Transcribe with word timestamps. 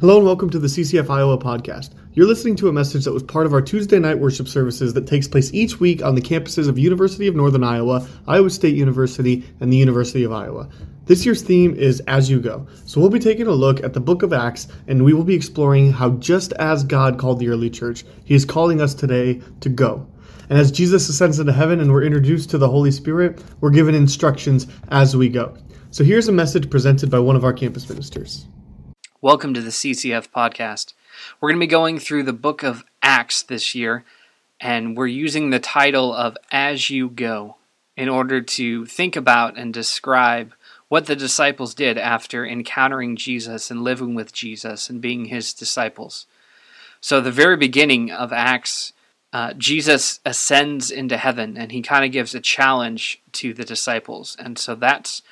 Hello 0.00 0.16
and 0.16 0.26
welcome 0.26 0.50
to 0.50 0.58
the 0.58 0.66
CCF 0.66 1.08
Iowa 1.08 1.38
podcast. 1.38 1.90
You're 2.14 2.26
listening 2.26 2.56
to 2.56 2.68
a 2.68 2.72
message 2.72 3.04
that 3.04 3.12
was 3.12 3.22
part 3.22 3.46
of 3.46 3.52
our 3.52 3.62
Tuesday 3.62 4.00
night 4.00 4.18
worship 4.18 4.48
services 4.48 4.92
that 4.94 5.06
takes 5.06 5.28
place 5.28 5.54
each 5.54 5.78
week 5.78 6.02
on 6.02 6.16
the 6.16 6.20
campuses 6.20 6.68
of 6.68 6.80
University 6.80 7.28
of 7.28 7.36
Northern 7.36 7.62
Iowa, 7.62 8.04
Iowa 8.26 8.50
State 8.50 8.74
University, 8.74 9.44
and 9.60 9.72
the 9.72 9.76
University 9.76 10.24
of 10.24 10.32
Iowa. 10.32 10.68
This 11.06 11.24
year's 11.24 11.42
theme 11.42 11.76
is 11.76 12.00
As 12.08 12.28
You 12.28 12.40
Go. 12.40 12.66
So 12.86 13.00
we'll 13.00 13.08
be 13.08 13.20
taking 13.20 13.46
a 13.46 13.52
look 13.52 13.84
at 13.84 13.92
the 13.92 14.00
book 14.00 14.24
of 14.24 14.32
Acts 14.32 14.66
and 14.88 15.04
we 15.04 15.12
will 15.14 15.22
be 15.22 15.36
exploring 15.36 15.92
how 15.92 16.10
just 16.10 16.52
as 16.54 16.82
God 16.82 17.16
called 17.16 17.38
the 17.38 17.48
early 17.48 17.70
church, 17.70 18.04
he 18.24 18.34
is 18.34 18.44
calling 18.44 18.80
us 18.80 18.94
today 18.94 19.40
to 19.60 19.68
go. 19.68 20.04
And 20.50 20.58
as 20.58 20.72
Jesus 20.72 21.08
ascends 21.08 21.38
into 21.38 21.52
heaven 21.52 21.78
and 21.78 21.92
we're 21.92 22.02
introduced 22.02 22.50
to 22.50 22.58
the 22.58 22.68
Holy 22.68 22.90
Spirit, 22.90 23.44
we're 23.60 23.70
given 23.70 23.94
instructions 23.94 24.66
as 24.88 25.16
we 25.16 25.28
go. 25.28 25.56
So 25.92 26.02
here's 26.02 26.26
a 26.26 26.32
message 26.32 26.68
presented 26.68 27.12
by 27.12 27.20
one 27.20 27.36
of 27.36 27.44
our 27.44 27.52
campus 27.52 27.88
ministers. 27.88 28.46
Welcome 29.24 29.54
to 29.54 29.62
the 29.62 29.70
CCF 29.70 30.28
podcast. 30.28 30.92
We're 31.40 31.48
going 31.48 31.58
to 31.58 31.66
be 31.66 31.70
going 31.70 31.98
through 31.98 32.24
the 32.24 32.34
book 32.34 32.62
of 32.62 32.84
Acts 33.00 33.40
this 33.40 33.74
year, 33.74 34.04
and 34.60 34.98
we're 34.98 35.06
using 35.06 35.48
the 35.48 35.58
title 35.58 36.12
of 36.12 36.36
As 36.52 36.90
You 36.90 37.08
Go 37.08 37.56
in 37.96 38.10
order 38.10 38.42
to 38.42 38.84
think 38.84 39.16
about 39.16 39.56
and 39.56 39.72
describe 39.72 40.52
what 40.88 41.06
the 41.06 41.16
disciples 41.16 41.72
did 41.72 41.96
after 41.96 42.44
encountering 42.44 43.16
Jesus 43.16 43.70
and 43.70 43.82
living 43.82 44.14
with 44.14 44.34
Jesus 44.34 44.90
and 44.90 45.00
being 45.00 45.24
his 45.24 45.54
disciples. 45.54 46.26
So, 47.00 47.22
the 47.22 47.32
very 47.32 47.56
beginning 47.56 48.10
of 48.10 48.30
Acts, 48.30 48.92
uh, 49.32 49.54
Jesus 49.54 50.20
ascends 50.26 50.90
into 50.90 51.16
heaven 51.16 51.56
and 51.56 51.72
he 51.72 51.80
kind 51.80 52.04
of 52.04 52.12
gives 52.12 52.34
a 52.34 52.40
challenge 52.40 53.22
to 53.32 53.54
the 53.54 53.64
disciples. 53.64 54.36
And 54.38 54.58
so, 54.58 54.74
that's 54.74 55.22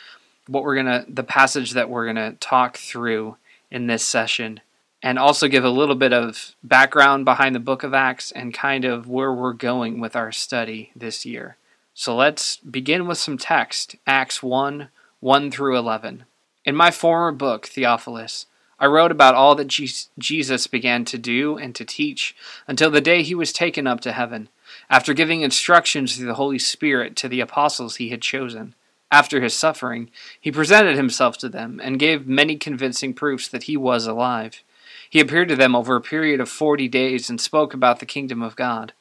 what 0.46 0.62
we're 0.62 0.82
going 0.82 0.86
to, 0.86 1.04
the 1.06 1.22
passage 1.22 1.72
that 1.72 1.90
we're 1.90 2.10
going 2.10 2.16
to 2.16 2.38
talk 2.40 2.78
through 2.78 3.36
in 3.72 3.86
this 3.86 4.04
session 4.04 4.60
and 5.02 5.18
also 5.18 5.48
give 5.48 5.64
a 5.64 5.70
little 5.70 5.96
bit 5.96 6.12
of 6.12 6.54
background 6.62 7.24
behind 7.24 7.54
the 7.54 7.60
book 7.60 7.82
of 7.82 7.92
Acts 7.92 8.30
and 8.30 8.54
kind 8.54 8.84
of 8.84 9.08
where 9.08 9.32
we're 9.32 9.54
going 9.54 9.98
with 9.98 10.14
our 10.14 10.30
study 10.30 10.92
this 10.94 11.26
year. 11.26 11.56
So 11.94 12.14
let's 12.14 12.58
begin 12.58 13.06
with 13.08 13.18
some 13.18 13.36
text 13.36 13.96
Acts 14.06 14.42
1 14.42 14.88
1 15.20 15.50
through 15.50 15.78
11. 15.78 16.24
In 16.64 16.76
my 16.76 16.90
former 16.90 17.32
book, 17.32 17.66
Theophilus, 17.66 18.46
I 18.78 18.86
wrote 18.86 19.12
about 19.12 19.34
all 19.34 19.54
that 19.54 19.68
Jesus 20.18 20.66
began 20.66 21.04
to 21.04 21.18
do 21.18 21.56
and 21.56 21.74
to 21.76 21.84
teach 21.84 22.34
until 22.66 22.90
the 22.90 23.00
day 23.00 23.22
he 23.22 23.34
was 23.34 23.52
taken 23.52 23.86
up 23.86 24.00
to 24.00 24.12
heaven, 24.12 24.48
after 24.90 25.14
giving 25.14 25.42
instructions 25.42 26.16
through 26.16 26.26
the 26.26 26.34
Holy 26.34 26.58
Spirit 26.58 27.14
to 27.16 27.28
the 27.28 27.40
apostles 27.40 27.96
he 27.96 28.08
had 28.08 28.22
chosen. 28.22 28.74
After 29.12 29.42
his 29.42 29.52
suffering, 29.52 30.10
he 30.40 30.50
presented 30.50 30.96
himself 30.96 31.36
to 31.38 31.50
them 31.50 31.78
and 31.84 31.98
gave 31.98 32.26
many 32.26 32.56
convincing 32.56 33.12
proofs 33.12 33.46
that 33.46 33.64
he 33.64 33.76
was 33.76 34.06
alive. 34.06 34.64
He 35.10 35.20
appeared 35.20 35.48
to 35.48 35.56
them 35.56 35.76
over 35.76 35.94
a 35.94 36.00
period 36.00 36.40
of 36.40 36.48
forty 36.48 36.88
days 36.88 37.28
and 37.28 37.38
spoke 37.38 37.74
about 37.74 38.00
the 38.00 38.06
kingdom 38.06 38.40
of 38.40 38.56
God. 38.56 38.94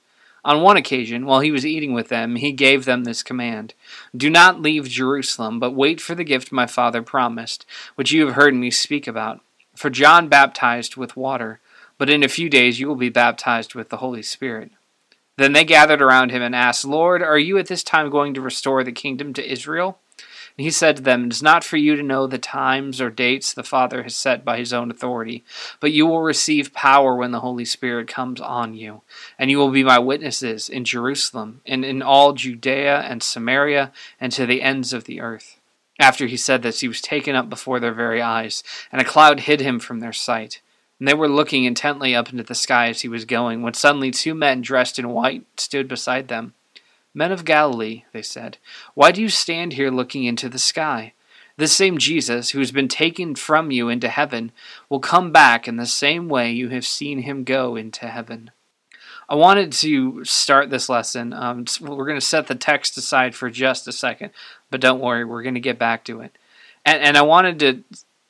On 0.44 0.62
one 0.62 0.76
occasion, 0.76 1.26
while 1.26 1.40
he 1.40 1.50
was 1.50 1.66
eating 1.66 1.94
with 1.94 2.10
them, 2.10 2.36
he 2.36 2.52
gave 2.52 2.84
them 2.84 3.06
this 3.06 3.24
command 3.24 3.74
Do 4.14 4.30
not 4.30 4.62
leave 4.62 4.90
Jerusalem, 4.90 5.62
but 5.62 5.76
wait 5.76 6.02
for 6.02 6.14
the 6.14 6.26
gift 6.26 6.52
my 6.52 6.68
Father 6.68 7.02
promised, 7.02 7.66
which 7.96 8.12
you 8.12 8.26
have 8.26 8.36
heard 8.36 8.54
me 8.54 8.70
speak 8.70 9.08
about. 9.08 9.40
For 9.78 9.90
John 9.90 10.28
baptized 10.28 10.98
with 10.98 11.16
water, 11.16 11.62
but 11.98 12.10
in 12.10 12.22
a 12.22 12.28
few 12.28 12.50
days 12.50 12.82
you 12.82 12.90
will 12.90 12.98
be 12.98 13.08
baptized 13.08 13.76
with 13.76 13.88
the 13.88 13.98
Holy 13.98 14.24
Spirit. 14.24 14.72
Then 15.38 15.54
they 15.54 15.64
gathered 15.64 16.02
around 16.02 16.32
him 16.32 16.42
and 16.42 16.54
asked, 16.54 16.84
Lord, 16.84 17.24
are 17.24 17.40
you 17.40 17.58
at 17.58 17.68
this 17.68 17.84
time 17.84 18.10
going 18.10 18.34
to 18.34 18.42
restore 18.42 18.84
the 18.84 18.92
kingdom 18.92 19.34
to 19.36 19.50
Israel? 19.50 20.00
And 20.62 20.66
he 20.68 20.70
said 20.70 20.98
to 20.98 21.02
them, 21.02 21.26
It 21.26 21.34
is 21.34 21.42
not 21.42 21.64
for 21.64 21.78
you 21.78 21.96
to 21.96 22.04
know 22.04 22.28
the 22.28 22.38
times 22.38 23.02
or 23.02 23.10
dates 23.10 23.52
the 23.52 23.64
Father 23.64 24.04
has 24.04 24.16
set 24.16 24.46
by 24.46 24.60
his 24.60 24.72
own 24.72 24.92
authority, 24.92 25.44
but 25.80 25.92
you 25.92 26.06
will 26.06 26.22
receive 26.22 26.72
power 26.72 27.16
when 27.16 27.32
the 27.32 27.40
Holy 27.40 27.66
Spirit 27.66 28.08
comes 28.08 28.40
on 28.40 28.76
you. 28.76 29.02
And 29.40 29.50
you 29.50 29.58
will 29.58 29.72
be 29.72 29.84
my 29.84 29.98
witnesses 29.98 30.70
in 30.70 30.86
Jerusalem, 30.86 31.62
and 31.66 31.84
in 31.84 32.04
all 32.04 32.34
Judea 32.34 33.00
and 33.00 33.24
Samaria, 33.24 33.92
and 34.20 34.32
to 34.34 34.46
the 34.46 34.62
ends 34.62 34.94
of 34.94 35.06
the 35.06 35.20
earth. 35.20 35.60
After 36.00 36.28
he 36.28 36.38
said 36.38 36.62
this, 36.62 36.82
he 36.82 36.88
was 36.88 37.02
taken 37.02 37.36
up 37.36 37.50
before 37.50 37.80
their 37.80 37.96
very 37.96 38.22
eyes, 38.22 38.64
and 38.92 39.02
a 39.02 39.04
cloud 39.04 39.40
hid 39.40 39.62
him 39.62 39.80
from 39.80 40.00
their 40.00 40.14
sight. 40.14 40.62
And 41.00 41.08
they 41.08 41.16
were 41.16 41.28
looking 41.28 41.64
intently 41.64 42.14
up 42.14 42.30
into 42.30 42.44
the 42.44 42.54
sky 42.54 42.90
as 42.90 43.02
he 43.02 43.08
was 43.08 43.26
going, 43.26 43.64
when 43.64 43.74
suddenly 43.74 44.12
two 44.12 44.36
men 44.36 44.62
dressed 44.62 45.00
in 45.00 45.10
white 45.10 45.44
stood 45.58 45.88
beside 45.88 46.28
them. 46.28 46.54
Men 47.14 47.32
of 47.32 47.46
Galilee, 47.46 48.04
they 48.14 48.22
said, 48.22 48.58
why 48.94 49.12
do 49.12 49.22
you 49.22 49.30
stand 49.30 49.74
here 49.74 49.92
looking 49.92 50.24
into 50.24 50.48
the 50.48 50.60
sky? 50.60 51.14
This 51.58 51.74
same 51.74 51.98
Jesus, 51.98 52.52
who 52.52 52.60
has 52.60 52.72
been 52.72 52.88
taken 52.88 53.36
from 53.36 53.72
you 53.72 53.90
into 53.90 54.08
heaven, 54.08 54.52
will 54.90 55.00
come 55.00 55.32
back 55.32 55.68
in 55.68 55.76
the 55.76 55.86
same 55.86 56.30
way 56.30 56.52
you 56.52 56.70
have 56.70 56.86
seen 56.86 57.20
him 57.20 57.44
go 57.44 57.76
into 57.76 58.08
heaven. 58.08 58.52
I 59.28 59.36
wanted 59.36 59.72
to 59.74 60.26
start 60.26 60.70
this 60.70 60.90
lesson. 60.90 61.34
Um, 61.34 61.66
we're 61.80 62.06
going 62.06 62.20
to 62.20 62.26
set 62.26 62.48
the 62.48 62.56
text 62.56 62.98
aside 62.98 63.36
for 63.36 63.50
just 63.50 63.88
a 63.88 63.92
second, 63.92 64.32
but 64.70 64.82
don't 64.82 65.00
worry, 65.00 65.24
we're 65.24 65.44
going 65.44 65.54
to 65.54 65.60
get 65.62 65.80
back 65.80 66.04
to 66.06 66.22
it. 66.22 66.38
And, 66.86 67.02
and 67.02 67.18
I 67.18 67.22
wanted 67.22 67.60
to 67.60 67.84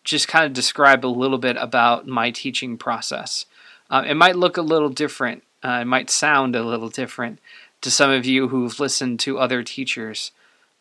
just 0.04 0.28
kind 0.28 0.46
of 0.46 0.54
describe 0.54 1.06
a 1.06 1.08
little 1.08 1.38
bit 1.38 1.58
about 1.58 2.08
my 2.08 2.32
teaching 2.32 2.78
process. 2.78 3.46
Uh, 3.90 4.04
it 4.08 4.16
might 4.16 4.36
look 4.36 4.58
a 4.58 4.62
little 4.62 4.90
different, 4.90 5.44
uh, 5.64 5.80
it 5.82 5.86
might 5.86 6.10
sound 6.10 6.56
a 6.56 6.64
little 6.64 6.90
different 6.90 7.40
to 7.82 7.92
some 7.92 8.12
of 8.12 8.26
you 8.26 8.48
who've 8.50 8.80
listened 8.80 9.20
to 9.22 9.40
other 9.40 9.64
teachers. 9.64 10.32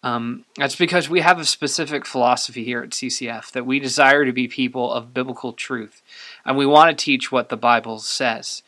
Um, 0.03 0.44
that's 0.56 0.77
because 0.77 1.11
we 1.11 1.21
have 1.21 1.38
a 1.38 1.44
specific 1.44 2.06
philosophy 2.06 2.65
here 2.65 2.83
at 2.83 2.91
CCF 2.91 3.53
that 3.53 3.66
we 3.66 3.78
desire 3.78 4.25
to 4.25 4.33
be 4.33 4.49
people 4.49 4.91
of 4.93 5.12
biblical 5.12 5.53
truth, 5.53 6.03
and 6.44 6.56
we 6.56 6.66
want 6.66 6.97
to 6.97 7.05
teach 7.05 7.31
what 7.31 7.49
the 7.49 7.56
Bible 7.56 7.99
says. 7.99 8.62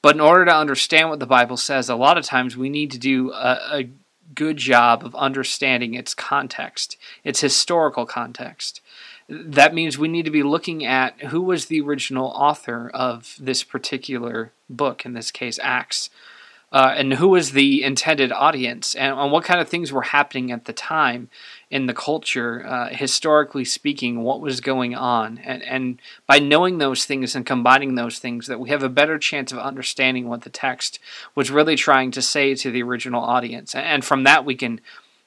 But 0.00 0.16
in 0.16 0.20
order 0.20 0.44
to 0.46 0.54
understand 0.54 1.10
what 1.10 1.20
the 1.20 1.26
Bible 1.26 1.56
says, 1.56 1.88
a 1.88 1.94
lot 1.94 2.18
of 2.18 2.24
times 2.24 2.56
we 2.56 2.68
need 2.68 2.90
to 2.90 2.98
do 2.98 3.30
a, 3.32 3.58
a 3.72 3.88
good 4.34 4.56
job 4.56 5.04
of 5.04 5.14
understanding 5.14 5.94
its 5.94 6.14
context, 6.14 6.96
its 7.22 7.40
historical 7.40 8.06
context 8.06 8.80
that 9.28 9.74
means 9.74 9.98
we 9.98 10.08
need 10.08 10.24
to 10.24 10.30
be 10.30 10.42
looking 10.42 10.84
at 10.84 11.18
who 11.24 11.40
was 11.40 11.66
the 11.66 11.80
original 11.80 12.28
author 12.28 12.90
of 12.92 13.36
this 13.40 13.62
particular 13.64 14.52
book, 14.68 15.04
in 15.04 15.14
this 15.14 15.30
case, 15.30 15.58
Acts, 15.62 16.10
uh, 16.72 16.94
and 16.96 17.14
who 17.14 17.28
was 17.28 17.52
the 17.52 17.82
intended 17.82 18.32
audience, 18.32 18.94
and, 18.94 19.18
and, 19.18 19.30
what 19.30 19.44
kind 19.44 19.60
of 19.60 19.68
things 19.68 19.92
were 19.92 20.02
happening 20.02 20.50
at 20.50 20.64
the 20.64 20.72
time 20.72 21.28
in 21.70 21.86
the 21.86 21.92
culture, 21.92 22.66
uh, 22.66 22.88
historically 22.88 23.64
speaking, 23.64 24.22
what 24.22 24.40
was 24.40 24.62
going 24.62 24.94
on. 24.94 25.38
And, 25.38 25.62
and 25.64 26.00
by 26.26 26.38
knowing 26.38 26.78
those 26.78 27.04
things 27.04 27.36
and 27.36 27.44
combining 27.44 27.94
those 27.94 28.18
things, 28.18 28.46
that 28.46 28.58
we 28.58 28.70
have 28.70 28.82
a 28.82 28.88
better 28.88 29.18
chance 29.18 29.52
of 29.52 29.58
understanding 29.58 30.28
what 30.28 30.42
the 30.42 30.50
text 30.50 30.98
was 31.34 31.50
really 31.50 31.76
trying 31.76 32.10
to 32.12 32.22
say 32.22 32.54
to 32.54 32.70
the 32.70 32.82
original 32.82 33.22
audience. 33.22 33.74
And 33.74 34.02
from 34.02 34.24
that, 34.24 34.46
we 34.46 34.54
can 34.54 34.80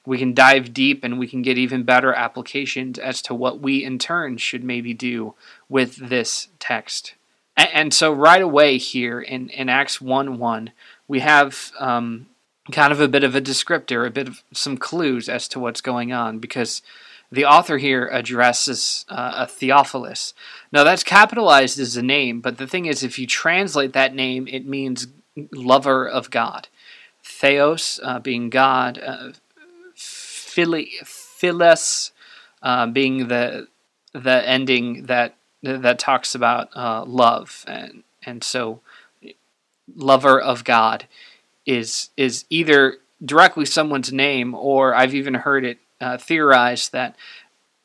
we 0.04 0.18
can 0.18 0.34
dive 0.34 0.72
deep 0.72 1.02
and 1.02 1.18
we 1.18 1.26
can 1.26 1.42
get 1.42 1.58
even 1.58 1.82
better 1.82 2.12
applications 2.12 2.96
as 2.96 3.20
to 3.22 3.34
what 3.34 3.60
we 3.60 3.84
in 3.84 3.98
turn 3.98 4.36
should 4.36 4.62
maybe 4.62 4.94
do 4.94 5.34
with 5.68 5.96
this 5.96 6.46
text. 6.60 7.14
And, 7.56 7.94
so, 7.94 8.12
right 8.12 8.42
away 8.42 8.76
here 8.76 9.18
in, 9.18 9.48
in 9.48 9.70
Acts 9.70 9.98
1 9.98 10.38
1, 10.38 10.72
we 11.08 11.20
have 11.20 11.72
um, 11.78 12.26
kind 12.72 12.92
of 12.92 13.00
a 13.00 13.08
bit 13.08 13.24
of 13.24 13.34
a 13.34 13.40
descriptor, 13.40 14.06
a 14.06 14.10
bit 14.10 14.28
of 14.28 14.42
some 14.52 14.76
clues 14.76 15.28
as 15.28 15.48
to 15.48 15.60
what's 15.60 15.80
going 15.80 16.12
on 16.12 16.38
because 16.38 16.82
the 17.30 17.44
author 17.44 17.78
here 17.78 18.06
addresses 18.06 19.04
uh, 19.08 19.32
a 19.36 19.46
Theophilus. 19.46 20.32
Now, 20.72 20.84
that's 20.84 21.02
capitalized 21.02 21.78
as 21.78 21.96
a 21.96 22.02
name, 22.02 22.40
but 22.40 22.58
the 22.58 22.66
thing 22.66 22.86
is, 22.86 23.02
if 23.02 23.18
you 23.18 23.26
translate 23.26 23.92
that 23.92 24.14
name, 24.14 24.46
it 24.48 24.66
means 24.66 25.08
lover 25.52 26.08
of 26.08 26.30
God. 26.30 26.68
Theos 27.22 28.00
uh, 28.02 28.20
being 28.20 28.50
God, 28.50 29.00
uh, 29.04 29.32
Philis 29.96 32.10
uh, 32.62 32.86
being 32.86 33.28
the 33.28 33.68
the 34.12 34.48
ending 34.48 35.04
that 35.04 35.36
that 35.62 35.98
talks 35.98 36.34
about 36.34 36.70
uh, 36.74 37.04
love, 37.04 37.64
and 37.66 38.04
and 38.24 38.42
so 38.42 38.80
lover 39.94 40.40
of 40.40 40.64
God 40.64 41.06
is 41.64 42.10
is 42.16 42.44
either 42.50 42.98
directly 43.24 43.64
someone's 43.64 44.12
name, 44.12 44.54
or 44.54 44.94
I've 44.94 45.14
even 45.14 45.34
heard 45.34 45.64
it 45.64 45.78
uh, 46.00 46.18
theorized 46.18 46.92
that 46.92 47.16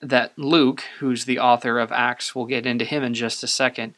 that 0.01 0.37
Luke, 0.37 0.83
who's 0.99 1.25
the 1.25 1.39
author 1.39 1.79
of 1.79 1.91
Acts, 1.91 2.33
we'll 2.33 2.45
get 2.45 2.65
into 2.65 2.85
him 2.85 3.03
in 3.03 3.13
just 3.13 3.43
a 3.43 3.47
second, 3.47 3.93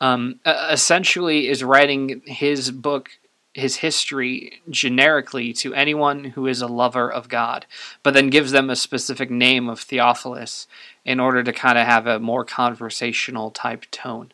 um, 0.00 0.40
essentially 0.44 1.48
is 1.48 1.62
writing 1.62 2.22
his 2.26 2.70
book 2.70 3.10
his 3.54 3.76
history 3.76 4.60
generically 4.68 5.52
to 5.52 5.72
anyone 5.74 6.24
who 6.24 6.48
is 6.48 6.60
a 6.60 6.66
lover 6.66 7.10
of 7.10 7.28
God, 7.28 7.66
but 8.02 8.12
then 8.12 8.28
gives 8.28 8.50
them 8.50 8.68
a 8.68 8.74
specific 8.74 9.30
name 9.30 9.68
of 9.68 9.80
Theophilus 9.80 10.66
in 11.04 11.20
order 11.20 11.44
to 11.44 11.52
kind 11.52 11.78
of 11.78 11.86
have 11.86 12.08
a 12.08 12.18
more 12.18 12.44
conversational 12.44 13.52
type 13.52 13.84
tone. 13.92 14.32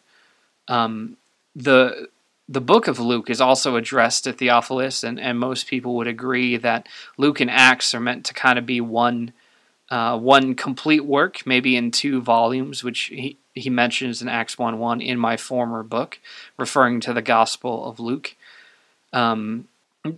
Um, 0.68 1.18
the 1.54 2.08
the 2.50 2.60
book 2.60 2.88
of 2.88 2.98
Luke 2.98 3.30
is 3.30 3.40
also 3.40 3.76
addressed 3.76 4.24
to 4.24 4.32
Theophilus, 4.32 5.04
and, 5.04 5.20
and 5.20 5.38
most 5.38 5.68
people 5.68 5.94
would 5.94 6.08
agree 6.08 6.56
that 6.56 6.88
Luke 7.16 7.38
and 7.38 7.50
Acts 7.50 7.94
are 7.94 8.00
meant 8.00 8.26
to 8.26 8.34
kind 8.34 8.58
of 8.58 8.66
be 8.66 8.80
one 8.80 9.32
uh, 9.88 10.18
one 10.18 10.54
complete 10.54 11.04
work, 11.04 11.44
maybe 11.44 11.76
in 11.76 11.90
two 11.90 12.20
volumes, 12.20 12.84
which 12.84 13.00
he, 13.06 13.36
he 13.54 13.68
mentions 13.68 14.22
in 14.22 14.28
Acts 14.28 14.56
1 14.56 14.78
1 14.78 15.00
in 15.00 15.18
my 15.18 15.36
former 15.36 15.82
book, 15.82 16.18
referring 16.56 17.00
to 17.00 17.12
the 17.12 17.22
Gospel 17.22 17.88
of 17.88 17.98
Luke. 17.98 18.36
Um, 19.12 19.68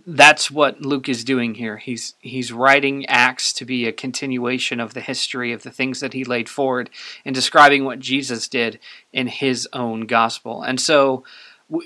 that's 0.07 0.49
what 0.49 0.81
Luke 0.81 1.09
is 1.09 1.23
doing 1.23 1.55
here. 1.55 1.77
He's 1.77 2.15
he's 2.19 2.51
writing 2.51 3.05
Acts 3.07 3.53
to 3.53 3.65
be 3.65 3.85
a 3.85 3.91
continuation 3.91 4.79
of 4.79 4.95
the 4.95 5.01
history 5.01 5.51
of 5.51 5.61
the 5.61 5.71
things 5.71 5.99
that 5.99 6.13
he 6.13 6.23
laid 6.23 6.49
forward 6.49 6.89
and 7.25 7.35
describing 7.35 7.83
what 7.83 7.99
Jesus 7.99 8.47
did 8.47 8.79
in 9.11 9.27
his 9.27 9.67
own 9.73 10.01
gospel. 10.01 10.63
And 10.63 10.79
so 10.79 11.23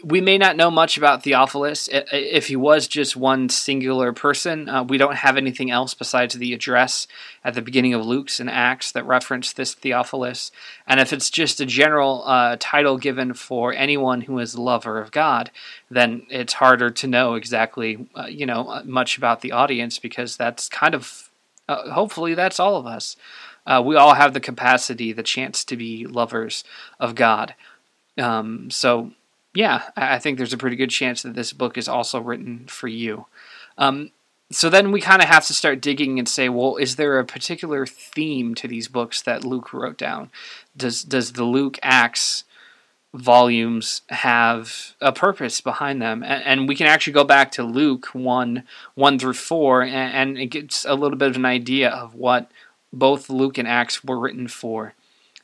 we 0.03 0.19
may 0.19 0.37
not 0.37 0.57
know 0.57 0.69
much 0.69 0.97
about 0.97 1.23
Theophilus. 1.23 1.87
If 1.91 2.47
he 2.47 2.57
was 2.57 2.89
just 2.89 3.15
one 3.15 3.47
singular 3.47 4.11
person, 4.11 4.67
uh, 4.67 4.83
we 4.83 4.97
don't 4.97 5.15
have 5.15 5.37
anything 5.37 5.71
else 5.71 5.93
besides 5.93 6.35
the 6.35 6.53
address 6.53 7.07
at 7.41 7.53
the 7.53 7.61
beginning 7.61 7.93
of 7.93 8.05
Luke's 8.05 8.41
and 8.41 8.49
Acts 8.49 8.91
that 8.91 9.05
reference 9.05 9.53
this 9.53 9.73
Theophilus. 9.73 10.51
And 10.85 10.99
if 10.99 11.13
it's 11.13 11.29
just 11.29 11.61
a 11.61 11.65
general 11.65 12.23
uh, 12.25 12.57
title 12.59 12.97
given 12.97 13.33
for 13.33 13.73
anyone 13.73 14.21
who 14.21 14.39
is 14.39 14.55
a 14.55 14.61
lover 14.61 14.99
of 14.99 15.11
God, 15.11 15.51
then 15.89 16.25
it's 16.29 16.53
harder 16.53 16.89
to 16.89 17.07
know 17.07 17.35
exactly, 17.35 18.09
uh, 18.13 18.25
you 18.25 18.45
know, 18.45 18.67
uh, 18.67 18.81
much 18.83 19.17
about 19.17 19.39
the 19.39 19.53
audience 19.53 19.99
because 19.99 20.35
that's 20.35 20.67
kind 20.67 20.95
of, 20.95 21.29
uh, 21.69 21.91
hopefully, 21.91 22.33
that's 22.33 22.59
all 22.59 22.75
of 22.75 22.85
us. 22.85 23.15
Uh, 23.65 23.81
we 23.85 23.95
all 23.95 24.15
have 24.15 24.33
the 24.33 24.41
capacity, 24.41 25.13
the 25.13 25.23
chance 25.23 25.63
to 25.63 25.77
be 25.77 26.05
lovers 26.05 26.65
of 26.99 27.15
God. 27.15 27.55
Um, 28.17 28.69
so 28.71 29.11
yeah, 29.57 29.89
I 29.95 30.19
think 30.19 30.37
there's 30.37 30.53
a 30.53 30.57
pretty 30.57 30.75
good 30.75 30.91
chance 30.91 31.23
that 31.23 31.33
this 31.33 31.51
book 31.51 31.79
is 31.79 31.87
also 31.87 32.21
written 32.21 32.65
for 32.67 32.87
you. 32.87 33.25
Um, 33.79 34.11
so 34.51 34.69
then 34.69 34.91
we 34.91 35.01
kind 35.01 35.19
of 35.19 35.27
have 35.27 35.47
to 35.47 35.53
start 35.55 35.81
digging 35.81 36.19
and 36.19 36.29
say, 36.29 36.47
well, 36.47 36.75
is 36.75 36.95
there 36.95 37.17
a 37.17 37.25
particular 37.25 37.87
theme 37.87 38.53
to 38.53 38.67
these 38.67 38.87
books 38.87 39.19
that 39.23 39.43
Luke 39.43 39.73
wrote 39.73 39.97
down? 39.97 40.29
Does 40.77 41.03
does 41.03 41.31
the 41.31 41.43
Luke 41.43 41.79
Acts 41.81 42.43
volumes 43.15 44.03
have 44.09 44.93
a 45.01 45.11
purpose 45.11 45.59
behind 45.59 46.03
them? 46.03 46.21
And, 46.21 46.43
and 46.43 46.67
we 46.67 46.75
can 46.75 46.85
actually 46.85 47.13
go 47.13 47.23
back 47.23 47.49
to 47.53 47.63
Luke 47.63 48.09
one 48.13 48.61
one 48.93 49.17
through 49.17 49.33
four, 49.33 49.81
and, 49.81 50.13
and 50.13 50.37
it 50.37 50.51
gets 50.51 50.85
a 50.85 50.93
little 50.93 51.17
bit 51.17 51.29
of 51.29 51.35
an 51.35 51.45
idea 51.45 51.89
of 51.89 52.13
what 52.13 52.51
both 52.93 53.27
Luke 53.27 53.57
and 53.57 53.67
Acts 53.67 54.03
were 54.03 54.19
written 54.19 54.47
for. 54.47 54.93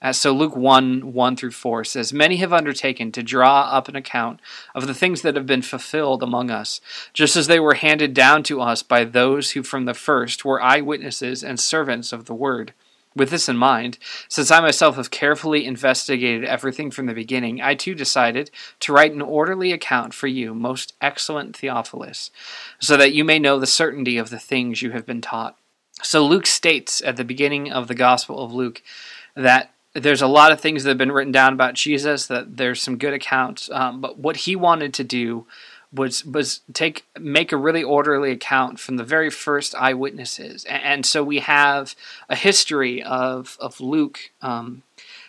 Uh, 0.04 0.12
so 0.12 0.34
Luke 0.34 0.56
1 0.56 1.14
1 1.14 1.36
through 1.38 1.52
4 1.52 1.86
says, 1.86 2.12
Many 2.12 2.36
have 2.38 2.52
undertaken 2.52 3.12
to 3.14 3.24
draw 3.24 3.70
up 3.72 3.88
an 3.88 3.96
account 3.96 4.42
of 4.76 4.86
the 4.86 4.94
things 4.94 5.22
that 5.22 5.38
have 5.38 5.48
been 5.48 5.62
fulfilled 5.62 6.22
among 6.22 6.52
us, 6.52 6.82
just 7.14 7.38
as 7.38 7.48
they 7.48 7.60
were 7.60 7.76
handed 7.76 8.14
down 8.14 8.44
to 8.44 8.62
us 8.62 8.84
by 8.84 9.06
those 9.06 9.52
who 9.52 9.64
from 9.64 9.86
the 9.86 9.94
first 9.94 10.44
were 10.44 10.62
eyewitnesses 10.62 11.44
and 11.44 11.60
servants 11.60 12.12
of 12.12 12.26
the 12.26 12.36
word. 12.36 12.74
With 13.16 13.30
this 13.30 13.48
in 13.48 13.58
mind, 13.58 14.00
since 14.28 14.50
I 14.50 14.60
myself 14.60 14.96
have 14.96 15.12
carefully 15.12 15.66
investigated 15.66 16.44
everything 16.44 16.90
from 16.90 17.06
the 17.06 17.14
beginning, 17.14 17.62
I 17.62 17.76
too 17.76 17.94
decided 17.94 18.50
to 18.82 18.92
write 18.92 19.14
an 19.14 19.22
orderly 19.22 19.72
account 19.72 20.16
for 20.16 20.28
you, 20.28 20.56
most 20.56 20.96
excellent 21.00 21.56
Theophilus, 21.56 22.32
so 22.80 22.98
that 22.98 23.14
you 23.14 23.24
may 23.24 23.38
know 23.38 23.60
the 23.60 23.68
certainty 23.68 24.18
of 24.18 24.32
the 24.32 24.40
things 24.40 24.82
you 24.82 24.92
have 24.92 25.06
been 25.06 25.22
taught. 25.22 25.58
So 26.02 26.26
Luke 26.26 26.48
states 26.48 27.02
at 27.06 27.16
the 27.16 27.24
beginning 27.24 27.72
of 27.72 27.88
the 27.88 27.96
Gospel 27.96 28.44
of 28.44 28.52
Luke 28.52 28.82
that 29.36 29.73
there's 29.94 30.22
a 30.22 30.28
lot 30.28 30.51
of 30.51 30.60
things 30.60 30.84
that 30.84 30.90
have 30.90 30.98
been 30.98 31.12
written 31.12 31.31
down 31.31 31.54
about 31.54 31.75
Jesus. 31.75 32.28
That 32.28 32.57
there's 32.57 32.81
some 32.81 32.98
good 32.98 33.13
accounts, 33.13 33.69
um, 33.72 34.01
but 34.01 34.18
what 34.18 34.38
he 34.38 34.56
wanted 34.56 34.94
to 34.95 35.04
do 35.04 35.45
was 35.92 36.25
was 36.25 36.62
take 36.74 37.06
make 37.19 37.51
a 37.51 37.57
really 37.57 37.84
orderly 37.84 38.31
account 38.31 38.80
from 38.80 38.98
the 38.98 39.04
very 39.04 39.30
first 39.30 39.75
eyewitnesses, 39.75 40.66
and, 40.66 40.84
and 40.84 41.06
so 41.06 41.24
we 41.24 41.40
have 41.40 41.95
a 42.30 42.36
history 42.36 43.04
of 43.04 43.57
of 43.60 43.80
Luke. 43.80 44.31
Um, 44.42 44.84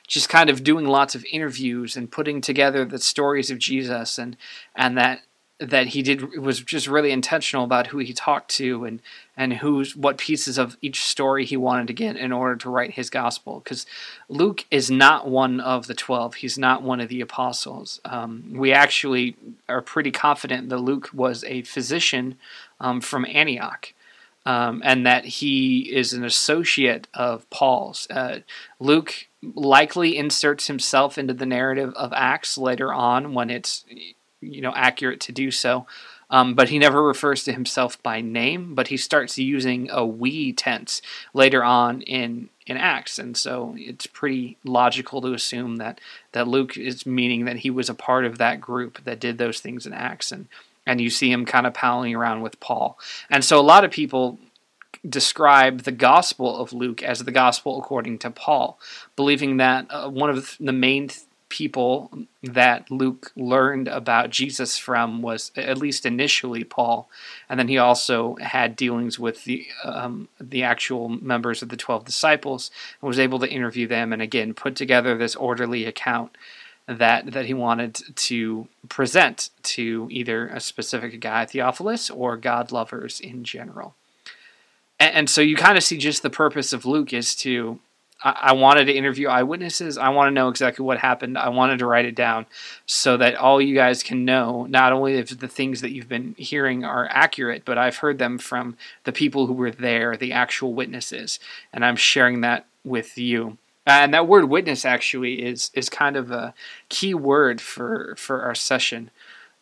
just 0.06 0.28
kind 0.28 0.50
of 0.50 0.62
doing 0.62 0.84
lots 0.84 1.14
of 1.14 1.24
interviews 1.32 1.96
and 1.96 2.12
putting 2.12 2.42
together 2.42 2.84
the 2.84 2.98
stories 2.98 3.50
of 3.50 3.58
Jesus 3.58 4.18
and 4.18 4.36
and 4.76 4.98
that 4.98 5.22
that 5.70 5.88
he 5.88 6.02
did 6.02 6.38
was 6.38 6.60
just 6.60 6.86
really 6.86 7.10
intentional 7.10 7.64
about 7.64 7.88
who 7.88 7.98
he 7.98 8.12
talked 8.12 8.50
to 8.52 8.84
and 8.84 9.00
and 9.36 9.54
who's 9.54 9.96
what 9.96 10.18
pieces 10.18 10.58
of 10.58 10.76
each 10.80 11.02
story 11.02 11.44
he 11.44 11.56
wanted 11.56 11.88
to 11.88 11.92
get 11.92 12.16
in 12.16 12.32
order 12.32 12.54
to 12.56 12.70
write 12.70 12.92
his 12.92 13.10
gospel. 13.10 13.60
Because 13.60 13.86
luke 14.28 14.64
is 14.70 14.90
not 14.90 15.28
one 15.28 15.60
of 15.60 15.86
the 15.86 15.94
12 15.94 16.34
he's 16.34 16.58
not 16.58 16.82
one 16.82 17.00
of 17.00 17.08
the 17.08 17.20
apostles. 17.20 18.00
Um, 18.04 18.52
we 18.52 18.72
actually 18.72 19.36
are 19.68 19.82
pretty 19.82 20.10
confident 20.10 20.68
that 20.68 20.78
luke 20.78 21.10
was 21.12 21.44
a 21.44 21.62
physician 21.62 22.36
um, 22.80 23.00
from 23.00 23.26
antioch 23.26 23.94
um, 24.46 24.82
and 24.84 25.06
that 25.06 25.24
he 25.24 25.92
is 25.94 26.12
an 26.12 26.24
associate 26.24 27.08
of 27.14 27.48
paul's. 27.50 28.06
Uh, 28.10 28.40
luke 28.78 29.28
likely 29.54 30.16
inserts 30.16 30.68
himself 30.68 31.18
into 31.18 31.34
the 31.34 31.46
narrative 31.46 31.92
of 31.94 32.12
acts 32.14 32.56
later 32.56 32.92
on 32.92 33.34
when 33.34 33.50
it's 33.50 33.84
you 34.44 34.60
know 34.60 34.72
accurate 34.74 35.20
to 35.20 35.32
do 35.32 35.50
so. 35.50 35.86
Um, 36.30 36.54
but 36.54 36.70
he 36.70 36.78
never 36.78 37.02
refers 37.02 37.44
to 37.44 37.52
himself 37.52 38.02
by 38.02 38.20
name, 38.20 38.74
but 38.74 38.88
he 38.88 38.96
starts 38.96 39.38
using 39.38 39.90
a 39.90 40.04
we 40.04 40.52
tense 40.52 41.02
later 41.32 41.62
on 41.62 42.00
in 42.02 42.48
in 42.66 42.76
Acts, 42.78 43.18
and 43.18 43.36
so 43.36 43.74
it's 43.76 44.06
pretty 44.06 44.56
logical 44.64 45.20
to 45.20 45.34
assume 45.34 45.76
that 45.76 46.00
that 46.32 46.48
Luke 46.48 46.76
is 46.76 47.04
meaning 47.04 47.44
that 47.44 47.58
he 47.58 47.70
was 47.70 47.90
a 47.90 47.94
part 47.94 48.24
of 48.24 48.38
that 48.38 48.60
group 48.60 49.04
that 49.04 49.20
did 49.20 49.38
those 49.38 49.60
things 49.60 49.86
in 49.86 49.92
Acts, 49.92 50.32
and 50.32 50.48
and 50.86 51.00
you 51.00 51.10
see 51.10 51.30
him 51.30 51.44
kind 51.44 51.66
of 51.66 51.74
palling 51.74 52.14
around 52.14 52.40
with 52.40 52.58
Paul, 52.58 52.98
and 53.30 53.44
so 53.44 53.60
a 53.60 53.62
lot 53.62 53.84
of 53.84 53.90
people 53.90 54.38
describe 55.06 55.82
the 55.82 55.92
Gospel 55.92 56.56
of 56.56 56.72
Luke 56.72 57.02
as 57.02 57.20
the 57.20 57.32
Gospel 57.32 57.78
according 57.78 58.18
to 58.20 58.30
Paul, 58.30 58.78
believing 59.16 59.58
that 59.58 59.86
uh, 59.90 60.08
one 60.08 60.30
of 60.30 60.56
the 60.58 60.72
main 60.72 61.10
people 61.54 62.10
that 62.42 62.90
Luke 62.90 63.30
learned 63.36 63.86
about 63.86 64.30
Jesus 64.30 64.76
from 64.76 65.22
was 65.22 65.52
at 65.54 65.78
least 65.78 66.04
initially 66.04 66.64
Paul, 66.64 67.08
and 67.48 67.60
then 67.60 67.68
he 67.68 67.78
also 67.78 68.34
had 68.40 68.74
dealings 68.74 69.20
with 69.20 69.44
the 69.44 69.68
um, 69.84 70.26
the 70.40 70.64
actual 70.64 71.08
members 71.08 71.62
of 71.62 71.68
the 71.68 71.76
twelve 71.76 72.04
disciples 72.04 72.72
and 73.00 73.06
was 73.06 73.20
able 73.20 73.38
to 73.38 73.48
interview 73.48 73.86
them 73.86 74.12
and 74.12 74.20
again 74.20 74.52
put 74.52 74.74
together 74.74 75.16
this 75.16 75.36
orderly 75.36 75.84
account 75.84 76.36
that 76.88 77.30
that 77.30 77.46
he 77.46 77.54
wanted 77.54 78.00
to 78.16 78.66
present 78.88 79.50
to 79.62 80.08
either 80.10 80.48
a 80.48 80.58
specific 80.58 81.20
guy 81.20 81.46
Theophilus 81.46 82.10
or 82.10 82.36
God 82.36 82.72
lovers 82.72 83.20
in 83.20 83.44
general. 83.44 83.94
And, 84.98 85.14
and 85.14 85.30
so 85.30 85.40
you 85.40 85.54
kind 85.54 85.78
of 85.78 85.84
see 85.84 85.98
just 85.98 86.24
the 86.24 86.30
purpose 86.30 86.72
of 86.72 86.84
Luke 86.84 87.12
is 87.12 87.36
to 87.36 87.78
I, 88.24 88.52
wanted 88.54 88.86
to 88.86 88.92
interview 88.92 89.28
eyewitnesses. 89.28 89.98
I 89.98 90.08
want 90.08 90.28
to 90.28 90.32
know 90.32 90.48
exactly 90.48 90.84
what 90.84 90.98
happened. 90.98 91.36
I 91.36 91.50
wanted 91.50 91.78
to 91.80 91.86
write 91.86 92.06
it 92.06 92.14
down 92.14 92.46
so 92.86 93.18
that 93.18 93.34
all 93.34 93.60
you 93.60 93.74
guys 93.74 94.02
can 94.02 94.24
know 94.24 94.64
not 94.64 94.94
only 94.94 95.14
if 95.14 95.38
the 95.38 95.48
things 95.48 95.82
that 95.82 95.92
you've 95.92 96.08
been 96.08 96.34
hearing 96.38 96.84
are 96.84 97.06
accurate, 97.10 97.64
but 97.66 97.76
I've 97.76 97.98
heard 97.98 98.18
them 98.18 98.38
from 98.38 98.78
the 99.04 99.12
people 99.12 99.46
who 99.46 99.52
were 99.52 99.70
there, 99.70 100.16
the 100.16 100.32
actual 100.32 100.72
witnesses, 100.72 101.38
and 101.72 101.84
I'm 101.84 101.96
sharing 101.96 102.40
that 102.40 102.64
with 102.82 103.18
you. 103.18 103.58
And 103.86 104.14
that 104.14 104.26
word 104.26 104.46
witness 104.46 104.86
actually 104.86 105.42
is 105.44 105.70
is 105.74 105.90
kind 105.90 106.16
of 106.16 106.30
a 106.30 106.54
key 106.88 107.12
word 107.12 107.60
for 107.60 108.14
for 108.16 108.42
our 108.42 108.54
session. 108.54 109.10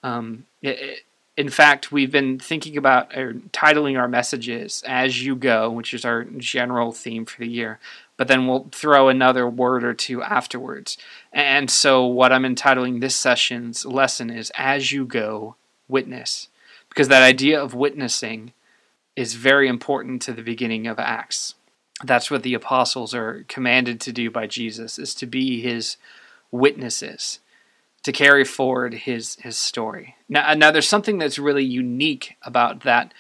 Um, 0.05 0.47
it, 0.63 0.79
it, 0.79 0.99
in 1.37 1.49
fact, 1.49 1.91
we've 1.91 2.13
been 2.13 2.39
thinking 2.39 2.77
about 2.77 3.17
or 3.17 3.33
titling 3.53 3.99
our 3.99 4.07
messages 4.07 4.85
as 4.87 5.25
you 5.25 5.35
go, 5.35 5.71
which 5.71 5.95
is 5.95 6.05
our 6.05 6.25
general 6.25 6.93
theme 6.93 7.25
for 7.25 7.41
the 7.41 7.49
year 7.49 7.81
but 8.17 8.29
then 8.29 8.47
we'll 8.47 8.69
throw 8.73 9.09
another 9.09 9.49
word 9.49 9.85
or 9.85 9.95
two 9.95 10.23
afterwards. 10.23 10.97
And 11.33 11.71
so, 11.71 12.05
what 12.07 12.33
I'm 12.33 12.45
entitling 12.45 13.01
this 13.01 13.17
session's 13.17 13.85
lesson 13.85 14.31
is 14.31 14.53
As 14.57 14.93
You 14.93 15.07
Go, 15.07 15.57
Witness. 15.89 16.49
Because 16.89 17.09
that 17.09 17.23
idea 17.23 17.61
of 17.61 17.75
witnessing 17.75 18.53
is 19.17 19.35
very 19.35 19.67
important 19.67 20.21
to 20.23 20.33
the 20.33 20.43
beginning 20.43 20.87
of 20.87 20.99
Acts. 20.99 21.55
That's 22.05 22.31
what 22.31 22.43
the 22.43 22.55
apostles 22.55 23.15
are 23.15 23.45
commanded 23.49 24.01
to 24.03 24.13
do 24.13 24.31
by 24.31 24.47
Jesus, 24.47 24.99
is 24.99 25.15
to 25.15 25.27
be 25.27 25.61
his 25.61 25.97
witnesses, 26.51 27.39
to 28.03 28.13
carry 28.13 28.45
forward 28.45 28.95
his, 28.95 29.37
his 29.37 29.57
story. 29.57 30.17
Now, 30.29 30.53
now, 30.55 30.71
there's 30.71 30.89
something 30.89 31.19
that's 31.19 31.39
really 31.39 31.65
unique 31.65 32.37
about 32.43 32.81
that 32.81 33.15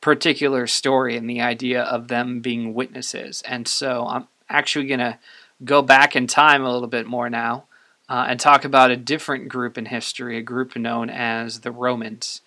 particular 0.00 0.66
story 0.66 1.16
and 1.16 1.28
the 1.28 1.40
idea 1.40 1.82
of 1.82 2.08
them 2.08 2.40
being 2.40 2.74
witnesses. 2.74 3.42
And 3.42 3.66
so 3.66 4.06
I'm, 4.06 4.28
actually 4.48 4.86
going 4.86 5.00
to 5.00 5.18
go 5.64 5.82
back 5.82 6.16
in 6.16 6.26
time 6.26 6.62
a 6.62 6.72
little 6.72 6.88
bit 6.88 7.06
more 7.06 7.30
now 7.30 7.64
uh, 8.08 8.26
and 8.28 8.38
talk 8.38 8.64
about 8.64 8.90
a 8.90 8.96
different 8.96 9.48
group 9.48 9.76
in 9.78 9.86
history, 9.86 10.38
a 10.38 10.42
group 10.42 10.76
known 10.76 11.10
as 11.10 11.60
the 11.60 11.70
Romans. 11.70 12.40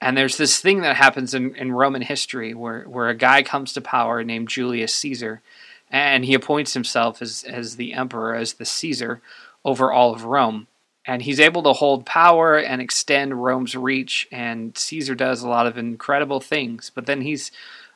And 0.00 0.16
there's 0.16 0.36
this 0.36 0.60
thing 0.60 0.80
that 0.80 0.96
happens 0.96 1.34
in, 1.34 1.54
in 1.56 1.72
Roman 1.72 2.02
history 2.02 2.54
where, 2.54 2.84
where 2.84 3.08
a 3.08 3.14
guy 3.14 3.42
comes 3.42 3.72
to 3.74 3.80
power 3.80 4.24
named 4.24 4.48
Julius 4.48 4.94
Caesar, 4.94 5.42
and 5.90 6.24
he 6.24 6.34
appoints 6.34 6.74
himself 6.74 7.20
as, 7.20 7.44
as 7.44 7.76
the 7.76 7.92
emperor, 7.92 8.34
as 8.34 8.54
the 8.54 8.64
Caesar, 8.64 9.20
over 9.64 9.92
all 9.92 10.14
of 10.14 10.24
Rome. 10.24 10.66
And 11.06 11.22
he's 11.22 11.40
able 11.40 11.62
to 11.64 11.72
hold 11.72 12.06
power 12.06 12.58
and 12.58 12.80
extend 12.80 13.42
Rome's 13.42 13.74
reach, 13.74 14.28
and 14.30 14.76
Caesar 14.76 15.14
does 15.14 15.42
a 15.42 15.48
lot 15.48 15.66
of 15.66 15.76
incredible 15.76 16.40
things. 16.40 16.90
But 16.94 17.06
then 17.06 17.22
he's 17.22 17.50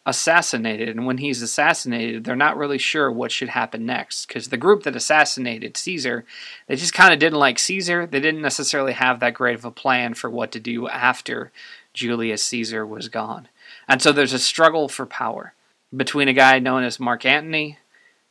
assassinated. 0.06 0.90
And 0.90 1.06
when 1.06 1.18
he's 1.18 1.42
assassinated, 1.42 2.24
they're 2.24 2.36
not 2.36 2.56
really 2.56 2.78
sure 2.78 3.10
what 3.10 3.32
should 3.32 3.48
happen 3.50 3.86
next 3.86 4.26
because 4.26 4.48
the 4.48 4.56
group 4.56 4.82
that 4.82 4.96
assassinated 4.96 5.76
Caesar, 5.76 6.24
they 6.66 6.76
just 6.76 6.92
kind 6.92 7.12
of 7.12 7.18
didn't 7.18 7.38
like 7.38 7.58
Caesar. 7.58 8.06
They 8.06 8.20
didn't 8.20 8.42
necessarily 8.42 8.92
have 8.92 9.20
that 9.20 9.34
great 9.34 9.54
of 9.54 9.64
a 9.64 9.70
plan 9.70 10.14
for 10.14 10.28
what 10.28 10.52
to 10.52 10.60
do 10.60 10.88
after 10.88 11.52
Julius 11.94 12.44
Caesar 12.44 12.86
was 12.86 13.08
gone. 13.08 13.48
And 13.88 14.02
so 14.02 14.12
there's 14.12 14.32
a 14.32 14.38
struggle 14.38 14.88
for 14.88 15.06
power 15.06 15.54
between 15.94 16.28
a 16.28 16.32
guy 16.32 16.58
known 16.58 16.82
as 16.82 17.00
Mark 17.00 17.24
Antony 17.24 17.78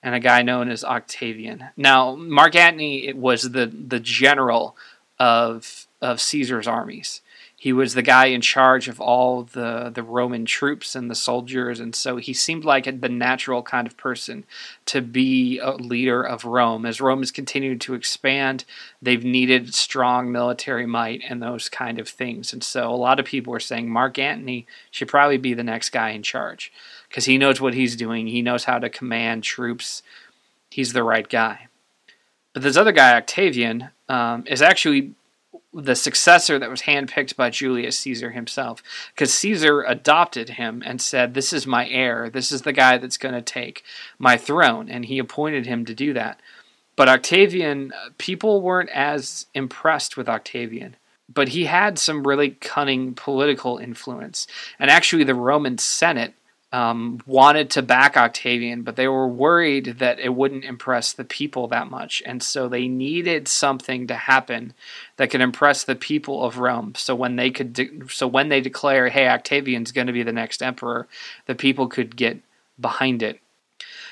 and 0.03 0.13
a 0.13 0.19
guy 0.19 0.41
known 0.41 0.69
as 0.69 0.83
Octavian. 0.83 1.65
Now, 1.77 2.15
Mark 2.15 2.55
Antony 2.55 3.13
was 3.13 3.51
the 3.51 3.65
the 3.65 3.99
general 3.99 4.75
of 5.17 5.87
of 6.01 6.19
Caesar's 6.19 6.67
armies. 6.67 7.21
He 7.63 7.71
was 7.71 7.93
the 7.93 8.01
guy 8.01 8.25
in 8.25 8.41
charge 8.41 8.89
of 8.89 8.99
all 8.99 9.43
the, 9.43 9.89
the 9.89 10.03
Roman 10.03 10.43
troops 10.43 10.97
and 10.97 11.09
the 11.09 11.15
soldiers, 11.15 11.79
and 11.79 11.95
so 11.95 12.17
he 12.17 12.33
seemed 12.33 12.65
like 12.65 12.83
the 12.99 13.07
natural 13.07 13.63
kind 13.63 13.87
of 13.87 13.95
person 13.95 14.43
to 14.87 15.01
be 15.01 15.59
a 15.59 15.71
leader 15.71 16.21
of 16.21 16.43
Rome. 16.43 16.85
As 16.85 16.99
Rome 16.99 17.19
has 17.19 17.31
continued 17.31 17.79
to 17.79 17.93
expand, 17.93 18.65
they've 19.01 19.23
needed 19.23 19.73
strong 19.73 20.29
military 20.29 20.85
might 20.85 21.21
and 21.29 21.41
those 21.41 21.69
kind 21.69 21.99
of 21.99 22.09
things. 22.09 22.51
And 22.51 22.61
so 22.61 22.89
a 22.89 22.97
lot 22.97 23.17
of 23.17 23.25
people 23.25 23.55
are 23.55 23.61
saying 23.61 23.89
Mark 23.89 24.19
Antony 24.19 24.67
should 24.91 25.07
probably 25.07 25.37
be 25.37 25.53
the 25.53 25.63
next 25.63 25.91
guy 25.91 26.09
in 26.09 26.21
charge 26.21 26.69
because 27.07 27.23
he 27.23 27.37
knows 27.37 27.61
what 27.61 27.75
he's 27.75 27.95
doing, 27.95 28.27
he 28.27 28.41
knows 28.41 28.65
how 28.65 28.77
to 28.77 28.89
command 28.89 29.43
troops, 29.43 30.03
he's 30.69 30.91
the 30.91 31.01
right 31.01 31.29
guy. 31.29 31.67
But 32.51 32.63
this 32.63 32.75
other 32.75 32.91
guy, 32.91 33.15
Octavian, 33.15 33.87
um, 34.09 34.43
is 34.47 34.61
actually 34.61 35.13
the 35.73 35.95
successor 35.95 36.59
that 36.59 36.69
was 36.69 36.83
handpicked 36.83 37.35
by 37.35 37.49
Julius 37.49 37.99
Caesar 37.99 38.31
himself, 38.31 38.83
because 39.13 39.33
Caesar 39.33 39.81
adopted 39.81 40.49
him 40.51 40.83
and 40.85 41.01
said, 41.01 41.33
This 41.33 41.51
is 41.53 41.65
my 41.65 41.87
heir. 41.89 42.29
This 42.29 42.51
is 42.51 42.61
the 42.61 42.73
guy 42.73 42.97
that's 42.97 43.17
going 43.17 43.35
to 43.35 43.41
take 43.41 43.83
my 44.17 44.37
throne. 44.37 44.89
And 44.89 45.05
he 45.05 45.19
appointed 45.19 45.65
him 45.65 45.85
to 45.85 45.93
do 45.93 46.13
that. 46.13 46.39
But 46.95 47.09
Octavian, 47.09 47.91
uh, 47.91 48.09
people 48.17 48.61
weren't 48.61 48.91
as 48.91 49.47
impressed 49.53 50.15
with 50.15 50.29
Octavian. 50.29 50.95
But 51.33 51.49
he 51.49 51.65
had 51.65 51.97
some 51.97 52.27
really 52.27 52.51
cunning 52.51 53.15
political 53.15 53.77
influence. 53.77 54.45
And 54.77 54.91
actually, 54.91 55.23
the 55.23 55.33
Roman 55.33 55.77
Senate 55.77 56.33
um, 56.73 57.21
wanted 57.27 57.69
to 57.69 57.83
back 57.83 58.17
Octavian, 58.17 58.81
but 58.81 58.95
they 58.95 59.07
were 59.07 59.27
worried 59.27 59.99
that 59.99 60.19
it 60.19 60.33
wouldn't 60.33 60.65
impress 60.65 61.13
the 61.13 61.23
people 61.23 61.67
that 61.67 61.87
much. 61.89 62.23
And 62.25 62.41
so 62.41 62.67
they 62.67 62.87
needed 62.87 63.47
something 63.47 64.07
to 64.07 64.15
happen 64.15 64.73
that 65.17 65.29
could 65.29 65.39
impress 65.39 65.83
the 65.83 65.95
people 65.95 66.43
of 66.43 66.57
Rome. 66.57 66.93
So 66.95 67.13
when 67.13 67.35
they 67.35 67.51
could, 67.51 67.73
de- 67.73 68.09
so 68.09 68.25
when 68.25 68.49
they 68.49 68.59
declare, 68.59 69.09
"Hey, 69.09 69.27
Octavian's 69.27 69.91
going 69.91 70.07
to 70.07 70.13
be 70.13 70.23
the 70.23 70.33
next 70.33 70.63
emperor," 70.63 71.07
the 71.45 71.53
people 71.53 71.87
could 71.87 72.15
get 72.15 72.39
behind 72.79 73.21
it. 73.21 73.39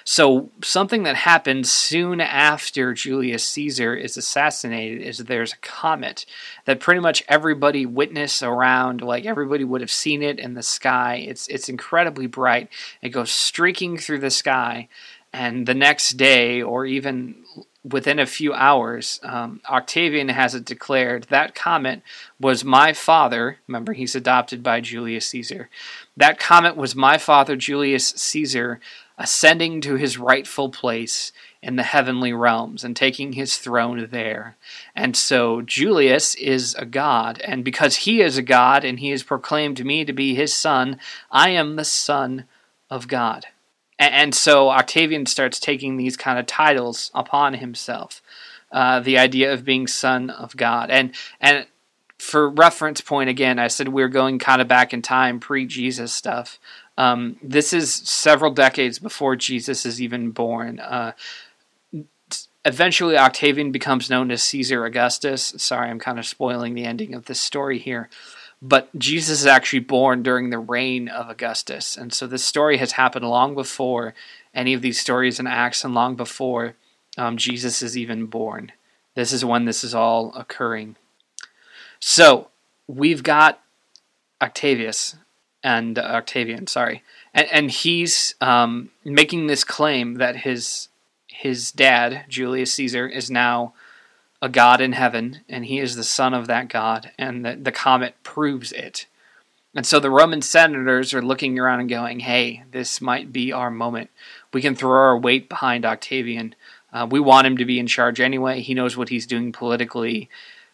So 0.03 0.49
something 0.63 1.03
that 1.03 1.15
happened 1.15 1.67
soon 1.67 2.21
after 2.21 2.93
Julius 2.93 3.43
Caesar 3.45 3.95
is 3.95 4.17
assassinated 4.17 5.01
is 5.01 5.17
there's 5.19 5.53
a 5.53 5.57
comet 5.57 6.25
that 6.65 6.79
pretty 6.79 6.99
much 6.99 7.23
everybody 7.27 7.85
witnessed 7.85 8.43
around, 8.43 9.01
like 9.01 9.25
everybody 9.25 9.63
would 9.63 9.81
have 9.81 9.91
seen 9.91 10.23
it 10.23 10.39
in 10.39 10.53
the 10.53 10.63
sky. 10.63 11.23
It's 11.27 11.47
it's 11.47 11.69
incredibly 11.69 12.27
bright. 12.27 12.69
It 13.01 13.09
goes 13.09 13.31
streaking 13.31 13.97
through 13.97 14.19
the 14.19 14.31
sky, 14.31 14.87
and 15.33 15.65
the 15.65 15.73
next 15.73 16.11
day, 16.11 16.61
or 16.61 16.85
even 16.85 17.43
within 17.83 18.19
a 18.19 18.25
few 18.25 18.53
hours, 18.53 19.19
um, 19.23 19.59
Octavian 19.67 20.29
has 20.29 20.53
it 20.53 20.65
declared 20.65 21.23
that 21.25 21.55
comet 21.55 22.01
was 22.39 22.63
my 22.63 22.93
father. 22.93 23.57
Remember, 23.67 23.93
he's 23.93 24.15
adopted 24.15 24.61
by 24.61 24.81
Julius 24.81 25.27
Caesar. 25.27 25.69
That 26.15 26.39
comet 26.39 26.75
was 26.75 26.95
my 26.95 27.17
father, 27.17 27.55
Julius 27.55 28.09
Caesar, 28.09 28.79
ascending 29.21 29.81
to 29.81 29.95
his 29.95 30.17
rightful 30.17 30.69
place 30.69 31.31
in 31.61 31.75
the 31.75 31.83
heavenly 31.83 32.33
realms 32.33 32.83
and 32.83 32.95
taking 32.95 33.33
his 33.33 33.57
throne 33.57 34.07
there. 34.09 34.57
And 34.95 35.15
so 35.15 35.61
Julius 35.61 36.33
is 36.35 36.73
a 36.73 36.85
god, 36.85 37.39
and 37.41 37.63
because 37.63 37.97
he 37.97 38.21
is 38.21 38.35
a 38.35 38.41
god 38.41 38.83
and 38.83 38.99
he 38.99 39.11
has 39.11 39.21
proclaimed 39.21 39.85
me 39.85 40.03
to 40.05 40.11
be 40.11 40.33
his 40.33 40.55
son, 40.55 40.99
I 41.29 41.51
am 41.51 41.75
the 41.75 41.85
son 41.85 42.45
of 42.89 43.07
God. 43.07 43.45
And 43.99 44.33
so 44.33 44.69
Octavian 44.69 45.27
starts 45.27 45.59
taking 45.59 45.97
these 45.97 46.17
kind 46.17 46.39
of 46.39 46.47
titles 46.47 47.11
upon 47.13 47.53
himself. 47.53 48.23
Uh, 48.71 48.99
the 49.01 49.19
idea 49.19 49.53
of 49.53 49.63
being 49.63 49.85
son 49.85 50.31
of 50.31 50.57
God. 50.57 50.89
And 50.89 51.13
and 51.39 51.67
for 52.17 52.49
reference 52.49 53.01
point 53.01 53.29
again, 53.29 53.59
I 53.59 53.67
said 53.67 53.89
we 53.89 54.03
are 54.03 54.07
going 54.07 54.39
kind 54.39 54.61
of 54.61 54.67
back 54.67 54.93
in 54.93 55.01
time, 55.01 55.39
pre 55.39 55.65
Jesus 55.65 56.13
stuff. 56.13 56.59
Um, 56.97 57.37
this 57.41 57.73
is 57.73 57.93
several 57.93 58.51
decades 58.51 58.99
before 58.99 59.35
Jesus 59.35 59.85
is 59.85 60.01
even 60.01 60.31
born. 60.31 60.79
Uh, 60.79 61.13
eventually, 62.65 63.17
Octavian 63.17 63.71
becomes 63.71 64.09
known 64.09 64.31
as 64.31 64.43
Caesar 64.43 64.85
Augustus. 64.85 65.53
Sorry, 65.57 65.89
I'm 65.89 65.99
kind 65.99 66.19
of 66.19 66.25
spoiling 66.25 66.73
the 66.73 66.85
ending 66.85 67.13
of 67.13 67.25
this 67.25 67.41
story 67.41 67.79
here. 67.79 68.09
But 68.61 68.89
Jesus 68.97 69.39
is 69.39 69.47
actually 69.47 69.79
born 69.79 70.21
during 70.21 70.51
the 70.51 70.59
reign 70.59 71.07
of 71.07 71.29
Augustus. 71.29 71.97
And 71.97 72.13
so 72.13 72.27
this 72.27 72.43
story 72.43 72.77
has 72.77 72.91
happened 72.91 73.27
long 73.27 73.55
before 73.55 74.13
any 74.53 74.73
of 74.73 74.81
these 74.81 74.99
stories 74.99 75.39
in 75.39 75.47
acts, 75.47 75.83
and 75.83 75.95
long 75.95 76.15
before 76.15 76.75
um, 77.17 77.37
Jesus 77.37 77.81
is 77.81 77.97
even 77.97 78.25
born. 78.25 78.71
This 79.15 79.33
is 79.33 79.43
when 79.43 79.65
this 79.65 79.83
is 79.83 79.95
all 79.95 80.33
occurring. 80.35 80.97
So 81.99 82.49
we've 82.87 83.23
got 83.23 83.61
Octavius, 84.41 85.15
and 85.63 85.97
uh, 85.97 86.01
Octavian, 86.01 86.67
sorry, 86.67 87.03
and, 87.33 87.47
and 87.51 87.71
he's 87.71 88.35
um, 88.41 88.89
making 89.03 89.47
this 89.47 89.63
claim 89.63 90.15
that 90.15 90.37
his 90.37 90.89
his 91.27 91.71
dad 91.71 92.25
Julius 92.27 92.73
Caesar 92.73 93.07
is 93.07 93.31
now 93.31 93.73
a 94.41 94.49
god 94.49 94.81
in 94.81 94.93
heaven, 94.93 95.41
and 95.47 95.65
he 95.65 95.79
is 95.79 95.95
the 95.95 96.03
son 96.03 96.33
of 96.33 96.47
that 96.47 96.67
god, 96.67 97.11
and 97.17 97.45
the, 97.45 97.55
the 97.55 97.71
comet 97.71 98.15
proves 98.23 98.71
it. 98.71 99.05
And 99.73 99.85
so 99.85 99.99
the 99.99 100.09
Roman 100.09 100.41
senators 100.41 101.13
are 101.13 101.21
looking 101.21 101.57
around 101.57 101.79
and 101.79 101.89
going, 101.89 102.21
"Hey, 102.21 102.63
this 102.71 103.01
might 103.01 103.31
be 103.31 103.51
our 103.51 103.71
moment. 103.71 104.09
We 104.53 104.61
can 104.61 104.75
throw 104.75 104.91
our 104.91 105.17
weight 105.17 105.47
behind 105.47 105.85
Octavian. 105.85 106.55
Uh, 106.91 107.07
we 107.09 107.21
want 107.21 107.47
him 107.47 107.57
to 107.57 107.65
be 107.65 107.79
in 107.79 107.87
charge 107.87 108.19
anyway. 108.19 108.61
He 108.61 108.73
knows 108.73 108.97
what 108.97 109.09
he's 109.09 109.25
doing 109.25 109.51
politically." 109.51 110.29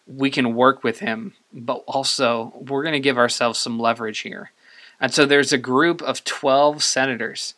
we 0.08 0.30
can 0.30 0.54
work 0.54 0.82
with 0.82 1.00
him, 1.00 1.34
but 1.52 1.84
also 1.86 2.52
we're 2.66 2.82
going 2.82 2.94
to 2.94 3.00
give 3.00 3.18
ourselves 3.18 3.58
some 3.58 3.78
leverage 3.78 4.20
here. 4.20 4.50
And 5.00 5.12
so 5.12 5.26
there's 5.26 5.52
a 5.52 5.58
group 5.58 6.02
of 6.02 6.24
12 6.24 6.82
senators 6.82 7.54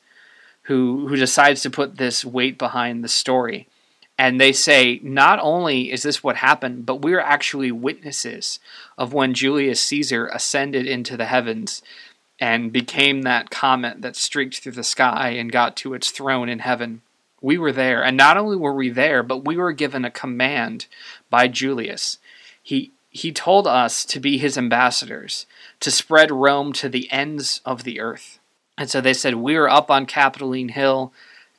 who, 0.63 1.09
who 1.09 1.17
decides 1.17 1.63
to 1.63 1.71
put 1.71 1.97
this 1.97 2.25
weight 2.25 2.59
behind 2.59 3.03
the 3.03 3.09
story. 3.09 3.67
And 4.19 4.39
they 4.39 4.53
say, 4.53 5.01
not 5.03 5.39
only 5.41 5.91
is 5.91 6.03
this 6.03 6.23
what 6.23 6.37
happened, 6.37 6.85
but 6.85 7.01
we're 7.01 7.21
actually 7.21 7.73
witnesses 7.73 8.59
of 8.99 9.15
when 9.15 9.33
Julius 9.33 9.81
Caesar 9.81 10.27
ascended 10.27 10.87
into 10.87 11.17
the 11.17 11.25
heavens 11.25 11.81
and 12.39 12.73
became 12.73 13.23
that 13.23 13.51
comet 13.51 14.03
that 14.03 14.17
streaked 14.17 14.59
through 14.59 14.73
the 14.73 14.85
sky 14.85 15.31
and 15.31 15.51
got 15.51 15.77
to 15.79 15.95
its 15.95 16.11
throne 16.11 16.51
in 16.51 16.59
heaven. 16.59 17.01
We 17.41 17.57
were 17.57 17.73
there. 17.73 18.03
And 18.05 18.17
not 18.17 18.37
only 18.37 18.57
were 18.57 18.75
we 18.75 18.91
there, 18.91 19.23
but 19.23 19.47
we 19.47 19.57
were 19.57 19.73
given 19.73 20.05
a 20.05 20.11
command 20.11 20.87
by 21.31 21.49
Julius. 21.49 22.19
He, 22.63 22.93
he 23.11 23.33
told 23.33 23.67
us 23.67 24.05
to 24.05 24.21
be 24.21 24.39
his 24.39 24.57
ambassadors 24.57 25.47
to 25.81 25.91
spread 25.91 26.31
Rome 26.31 26.73
to 26.75 26.89
the 26.89 27.11
ends 27.11 27.61
of 27.67 27.83
the 27.83 28.01
earth. 28.01 28.39
And 28.79 28.89
so 28.89 29.01
they 29.01 29.13
said, 29.13 29.35
We 29.35 29.57
are 29.57 29.69
up 29.69 29.91
on 29.91 30.07
Capitoline 30.07 30.71
Hill, 30.71 31.13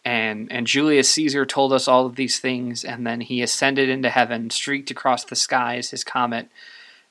and, 0.04 0.52
and 0.52 0.66
Julius 0.66 1.12
Caesar 1.12 1.46
told 1.46 1.74
us 1.74 1.88
all 1.88 2.06
of 2.06 2.16
these 2.16 2.40
things, 2.40 2.84
and 2.86 3.06
then 3.06 3.22
he 3.22 3.42
ascended 3.42 3.90
into 3.90 4.10
heaven, 4.10 4.50
streaked 4.50 4.90
across 4.90 5.26
the 5.26 5.36
skies, 5.36 5.92
his 5.92 6.04
comet, 6.04 6.48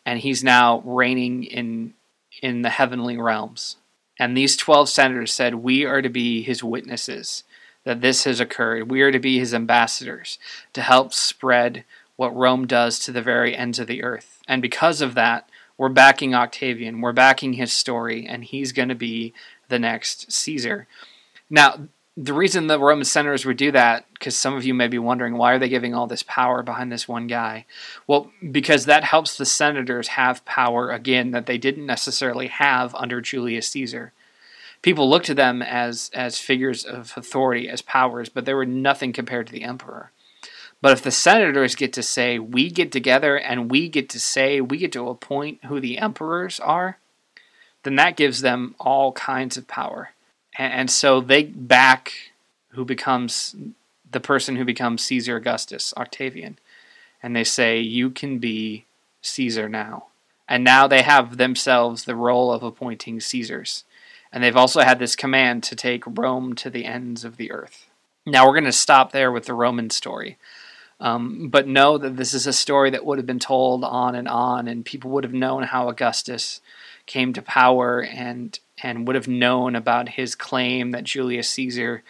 and 0.07 0.19
he's 0.21 0.43
now 0.43 0.81
reigning 0.87 1.45
in, 1.45 1.95
in 2.43 2.63
the 2.63 2.71
heavenly 2.71 3.19
realms. 3.19 3.77
And 4.19 4.37
these 4.37 4.57
12 4.57 4.89
senators 4.89 5.33
said, 5.33 5.57
We 5.57 5.85
are 5.85 6.03
to 6.03 6.09
be 6.09 6.43
his 6.43 6.65
witnesses 6.65 7.45
that 7.85 8.01
this 8.01 8.25
has 8.25 8.41
occurred. 8.41 8.91
We 8.91 9.03
are 9.03 9.13
to 9.13 9.19
be 9.19 9.39
his 9.39 9.55
ambassadors 9.55 10.39
to 10.73 10.83
help 10.83 11.13
spread 11.13 11.85
what 12.21 12.37
Rome 12.37 12.67
does 12.67 12.99
to 12.99 13.13
the 13.13 13.23
very 13.23 13.57
ends 13.57 13.79
of 13.79 13.87
the 13.87 14.03
earth. 14.03 14.43
And 14.47 14.61
because 14.61 15.01
of 15.01 15.15
that, 15.15 15.49
we're 15.79 15.89
backing 15.89 16.35
Octavian, 16.35 17.01
we're 17.01 17.15
backing 17.15 17.55
his 17.55 17.73
story, 17.73 18.27
and 18.27 18.45
he's 18.45 18.73
going 18.73 18.91
to 18.91 18.95
be 18.95 19.33
the 19.71 19.79
next 19.79 20.31
Caesar. 20.31 20.87
Now, 21.49 21.89
the 22.19 22.35
reason 22.35 22.67
the 22.67 22.79
Roman 22.79 23.07
senators 23.07 23.47
would 23.47 23.57
do 23.57 23.73
that, 23.73 24.05
because 24.13 24.37
some 24.37 24.55
of 24.55 24.67
you 24.67 24.75
may 24.75 24.87
be 24.87 24.99
wondering, 24.99 25.39
why 25.39 25.55
are 25.55 25.59
they 25.59 25.71
giving 25.71 25.95
all 25.95 26.07
this 26.07 26.23
power 26.23 26.63
behind 26.63 26.93
this 26.93 27.09
one 27.09 27.27
guy? 27.27 27.65
Well, 28.07 28.31
because 28.51 28.85
that 28.85 29.05
helps 29.05 29.39
the 29.39 29.47
senators 29.47 30.09
have 30.09 30.45
power 30.45 30.91
again 30.91 31.31
that 31.31 31.47
they 31.47 31.57
didn't 31.57 31.87
necessarily 31.87 32.49
have 32.49 32.95
under 32.97 33.23
Julius 33.23 33.69
Caesar. 33.69 34.13
People 34.83 35.09
looked 35.09 35.25
to 35.27 35.35
them 35.35 35.63
as 35.63 36.11
as 36.13 36.39
figures 36.39 36.85
of 36.85 37.15
authority, 37.17 37.67
as 37.67 37.81
powers, 37.81 38.29
but 38.29 38.45
they 38.45 38.53
were 38.53 38.67
nothing 38.67 39.15
compared 39.15 39.47
to 39.47 39.55
the 39.55 39.63
emperor. 39.63 40.11
But 40.83 40.93
if 40.93 41.03
the 41.03 41.11
senators 41.11 41.75
get 41.75 41.93
to 41.95 42.03
say, 42.03 42.39
we 42.39 42.71
get 42.71 42.91
together 42.91 43.39
and 43.39 43.71
we 43.71 43.89
get 43.89 44.09
to 44.11 44.21
say, 44.21 44.61
we 44.61 44.79
get 44.79 44.93
to 44.93 45.09
appoint 45.09 45.65
who 45.67 45.79
the 45.79 45.99
emperors 45.99 46.59
are, 46.59 46.99
then 47.83 47.97
that 47.97 48.17
gives 48.17 48.41
them 48.41 48.75
all 48.79 49.13
kinds 49.13 49.57
of 49.57 49.69
power. 49.69 50.11
and, 50.59 50.91
so 50.91 51.21
they 51.21 51.45
back 51.45 52.13
who 52.71 52.85
becomes 52.85 53.55
the 54.11 54.21
person 54.21 54.57
who 54.57 54.65
becomes 54.65 55.03
Caesar 55.03 55.37
Augustus, 55.37 55.95
Octavian, 55.97 56.59
and 57.23 57.35
they 57.35 57.45
say, 57.45 57.79
You 57.79 58.11
can 58.11 58.39
be 58.39 58.87
Caesar 59.23 59.69
now. 59.69 60.07
And 60.49 60.65
now 60.65 60.89
they 60.89 61.03
have 61.03 61.37
themselves 61.37 62.05
the 62.05 62.17
role 62.17 62.53
of 62.53 62.63
appointing 62.63 63.21
Caesars. 63.21 63.85
And 64.33 64.43
they've 64.43 64.57
also 64.57 64.81
had 64.81 64.99
this 64.99 65.17
command 65.17 65.63
to 65.65 65.77
take 65.77 66.03
Rome 66.07 66.55
to 66.57 66.71
the 66.71 66.85
ends 66.85 67.25
of 67.25 67.37
the 67.37 67.53
earth. 67.53 67.87
Now 68.27 68.47
we're 68.47 68.55
going 68.55 68.65
to 68.65 68.73
stop 68.73 69.13
there 69.13 69.31
with 69.31 69.47
the 69.47 69.55
Roman 69.55 69.91
story. 69.91 70.39
Um, 71.01 71.49
but 71.49 71.67
know 71.67 71.97
that 71.97 72.17
this 72.17 72.35
is 72.35 72.47
a 72.47 72.53
story 72.53 72.91
that 72.91 73.07
would 73.07 73.19
have 73.19 73.27
been 73.27 73.39
told 73.39 73.85
on 73.85 74.15
and 74.15 74.29
on, 74.29 74.69
and 74.69 74.85
people 74.85 75.11
would 75.13 75.25
have 75.25 75.33
known 75.33 75.63
how 75.63 75.89
Augustus 75.89 76.61
came 77.07 77.33
to 77.33 77.43
power 77.43 78.03
and 78.03 78.59
and 78.83 79.07
would 79.07 79.17
have 79.17 79.29
known 79.29 79.75
about 79.75 80.11
his 80.11 80.35
claim 80.35 80.91
that 80.91 81.05
Julius 81.05 81.51
Caesar 81.51 82.03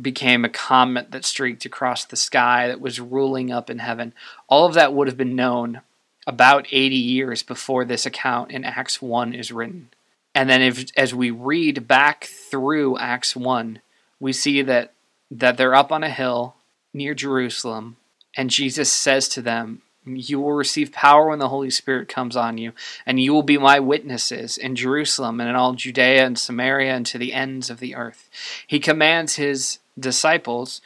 became 0.00 0.44
a 0.44 0.48
comet 0.48 1.12
that 1.12 1.24
streaked 1.24 1.64
across 1.64 2.04
the 2.04 2.16
sky 2.16 2.66
that 2.66 2.80
was 2.80 3.00
ruling 3.00 3.52
up 3.52 3.70
in 3.70 3.78
heaven. 3.78 4.12
All 4.48 4.66
of 4.66 4.74
that 4.74 4.92
would 4.92 5.06
have 5.06 5.16
been 5.16 5.36
known 5.36 5.82
about 6.26 6.66
80 6.72 6.96
years 6.96 7.44
before 7.44 7.84
this 7.84 8.06
account 8.06 8.50
in 8.50 8.64
Acts 8.64 9.00
1 9.00 9.34
is 9.34 9.52
written. 9.52 9.90
And 10.34 10.50
then 10.50 10.62
if 10.62 10.86
as 10.96 11.14
we 11.14 11.30
read 11.30 11.86
back 11.86 12.24
through 12.24 12.98
Acts 12.98 13.36
1, 13.36 13.80
we 14.18 14.32
see 14.32 14.62
that 14.62 14.92
that 15.30 15.56
they're 15.56 15.74
up 15.74 15.92
on 15.92 16.02
a 16.02 16.10
hill 16.10 16.55
near 16.96 17.14
Jerusalem 17.14 17.96
and 18.36 18.50
Jesus 18.50 18.90
says 18.90 19.28
to 19.28 19.42
them, 19.42 19.82
you 20.06 20.40
will 20.40 20.52
receive 20.52 20.92
power 20.92 21.28
when 21.28 21.40
the 21.40 21.48
Holy 21.48 21.70
Spirit 21.70 22.08
comes 22.08 22.36
on 22.36 22.58
you, 22.58 22.72
and 23.04 23.20
you 23.20 23.32
will 23.32 23.42
be 23.42 23.58
my 23.58 23.80
witnesses 23.80 24.56
in 24.56 24.76
Jerusalem 24.76 25.40
and 25.40 25.48
in 25.50 25.56
all 25.56 25.72
Judea 25.72 26.24
and 26.24 26.38
Samaria 26.38 26.94
and 26.94 27.04
to 27.06 27.18
the 27.18 27.32
ends 27.32 27.70
of 27.70 27.80
the 27.80 27.96
earth. 27.96 28.30
He 28.66 28.78
commands 28.78 29.34
his 29.34 29.80
disciples. 29.98 30.80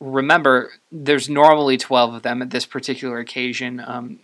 Remember, 0.00 0.72
there's 0.92 1.30
normally 1.30 1.78
12 1.78 2.14
of 2.14 2.22
them 2.22 2.42
at 2.42 2.50
this 2.50 2.66
particular 2.66 3.18
occasion. 3.18 3.82
Um, 3.84 4.20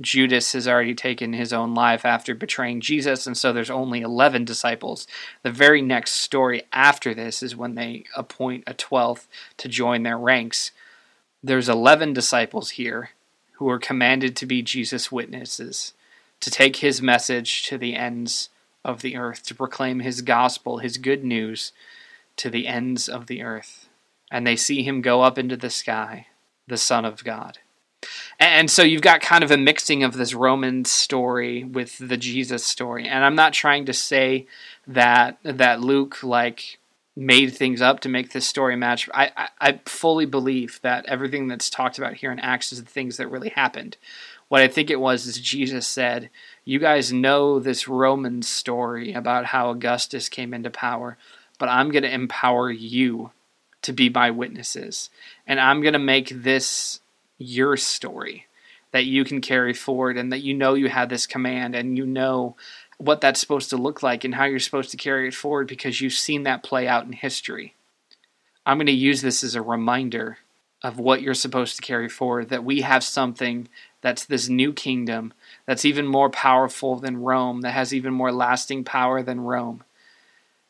Judas 0.00 0.52
has 0.52 0.68
already 0.68 0.94
taken 0.94 1.32
his 1.32 1.52
own 1.52 1.74
life 1.74 2.04
after 2.04 2.34
betraying 2.34 2.80
Jesus, 2.80 3.26
and 3.26 3.36
so 3.36 3.52
there's 3.52 3.70
only 3.70 4.00
11 4.00 4.44
disciples. 4.44 5.06
The 5.42 5.50
very 5.50 5.82
next 5.82 6.12
story 6.14 6.62
after 6.72 7.14
this 7.14 7.42
is 7.42 7.56
when 7.56 7.74
they 7.74 8.04
appoint 8.16 8.64
a 8.66 8.74
12th 8.74 9.26
to 9.58 9.68
join 9.68 10.02
their 10.02 10.18
ranks. 10.18 10.72
There's 11.42 11.68
11 11.68 12.12
disciples 12.12 12.70
here 12.70 13.10
who 13.52 13.68
are 13.68 13.78
commanded 13.78 14.36
to 14.36 14.46
be 14.46 14.62
Jesus' 14.62 15.12
witnesses, 15.12 15.94
to 16.40 16.50
take 16.50 16.76
his 16.76 17.00
message 17.00 17.62
to 17.64 17.78
the 17.78 17.94
ends 17.94 18.48
of 18.84 19.02
the 19.02 19.16
earth, 19.16 19.44
to 19.44 19.54
proclaim 19.54 20.00
his 20.00 20.22
gospel, 20.22 20.78
his 20.78 20.98
good 20.98 21.24
news 21.24 21.72
to 22.36 22.50
the 22.50 22.66
ends 22.66 23.08
of 23.08 23.26
the 23.26 23.42
earth. 23.42 23.88
And 24.30 24.46
they 24.46 24.56
see 24.56 24.82
him 24.82 25.02
go 25.02 25.22
up 25.22 25.38
into 25.38 25.56
the 25.56 25.70
sky, 25.70 26.26
the 26.66 26.76
Son 26.76 27.04
of 27.04 27.22
God. 27.22 27.58
And 28.38 28.70
so 28.70 28.82
you've 28.82 29.02
got 29.02 29.20
kind 29.20 29.44
of 29.44 29.50
a 29.50 29.56
mixing 29.56 30.02
of 30.02 30.14
this 30.14 30.34
Roman 30.34 30.84
story 30.84 31.64
with 31.64 31.98
the 31.98 32.16
Jesus 32.16 32.64
story. 32.64 33.06
And 33.06 33.24
I'm 33.24 33.36
not 33.36 33.52
trying 33.52 33.86
to 33.86 33.92
say 33.92 34.46
that 34.86 35.38
that 35.44 35.80
Luke 35.80 36.22
like 36.22 36.78
made 37.14 37.54
things 37.54 37.82
up 37.82 38.00
to 38.00 38.08
make 38.08 38.32
this 38.32 38.46
story 38.46 38.74
match. 38.74 39.08
I, 39.12 39.30
I, 39.36 39.48
I, 39.60 39.80
fully 39.84 40.24
believe 40.24 40.80
that 40.82 41.04
everything 41.06 41.46
that's 41.46 41.68
talked 41.68 41.98
about 41.98 42.14
here 42.14 42.32
in 42.32 42.38
Acts 42.38 42.72
is 42.72 42.82
the 42.82 42.90
things 42.90 43.18
that 43.18 43.30
really 43.30 43.50
happened. 43.50 43.98
What 44.48 44.62
I 44.62 44.68
think 44.68 44.88
it 44.88 45.00
was 45.00 45.26
is 45.26 45.38
Jesus 45.38 45.86
said, 45.86 46.30
You 46.64 46.78
guys 46.78 47.12
know 47.12 47.58
this 47.58 47.86
Roman 47.86 48.42
story 48.42 49.12
about 49.12 49.46
how 49.46 49.70
Augustus 49.70 50.30
came 50.30 50.54
into 50.54 50.70
power, 50.70 51.18
but 51.58 51.68
I'm 51.68 51.90
going 51.90 52.02
to 52.02 52.12
empower 52.12 52.70
you 52.70 53.30
to 53.82 53.92
be 53.92 54.08
my 54.08 54.30
witnesses. 54.30 55.10
And 55.46 55.60
I'm 55.60 55.82
going 55.82 55.92
to 55.92 55.98
make 55.98 56.28
this 56.30 57.00
your 57.42 57.76
story 57.76 58.46
that 58.92 59.06
you 59.06 59.24
can 59.24 59.40
carry 59.40 59.72
forward 59.72 60.16
and 60.16 60.32
that 60.32 60.42
you 60.42 60.54
know 60.54 60.74
you 60.74 60.88
have 60.88 61.08
this 61.08 61.26
command 61.26 61.74
and 61.74 61.96
you 61.96 62.06
know 62.06 62.56
what 62.98 63.20
that's 63.20 63.40
supposed 63.40 63.70
to 63.70 63.76
look 63.76 64.02
like 64.02 64.22
and 64.22 64.34
how 64.34 64.44
you're 64.44 64.58
supposed 64.58 64.90
to 64.90 64.96
carry 64.96 65.28
it 65.28 65.34
forward 65.34 65.66
because 65.66 66.00
you've 66.00 66.12
seen 66.12 66.44
that 66.44 66.62
play 66.62 66.86
out 66.86 67.04
in 67.04 67.12
history. 67.12 67.74
I'm 68.64 68.76
going 68.76 68.86
to 68.86 68.92
use 68.92 69.22
this 69.22 69.42
as 69.42 69.54
a 69.54 69.62
reminder 69.62 70.38
of 70.82 70.98
what 70.98 71.22
you're 71.22 71.34
supposed 71.34 71.76
to 71.76 71.82
carry 71.82 72.08
forward 72.08 72.48
that 72.48 72.64
we 72.64 72.82
have 72.82 73.02
something 73.04 73.68
that's 74.00 74.24
this 74.24 74.48
new 74.48 74.72
kingdom 74.72 75.32
that's 75.66 75.84
even 75.84 76.06
more 76.06 76.28
powerful 76.28 76.96
than 76.96 77.22
Rome, 77.22 77.60
that 77.62 77.72
has 77.72 77.94
even 77.94 78.12
more 78.12 78.32
lasting 78.32 78.84
power 78.84 79.22
than 79.22 79.40
Rome. 79.40 79.84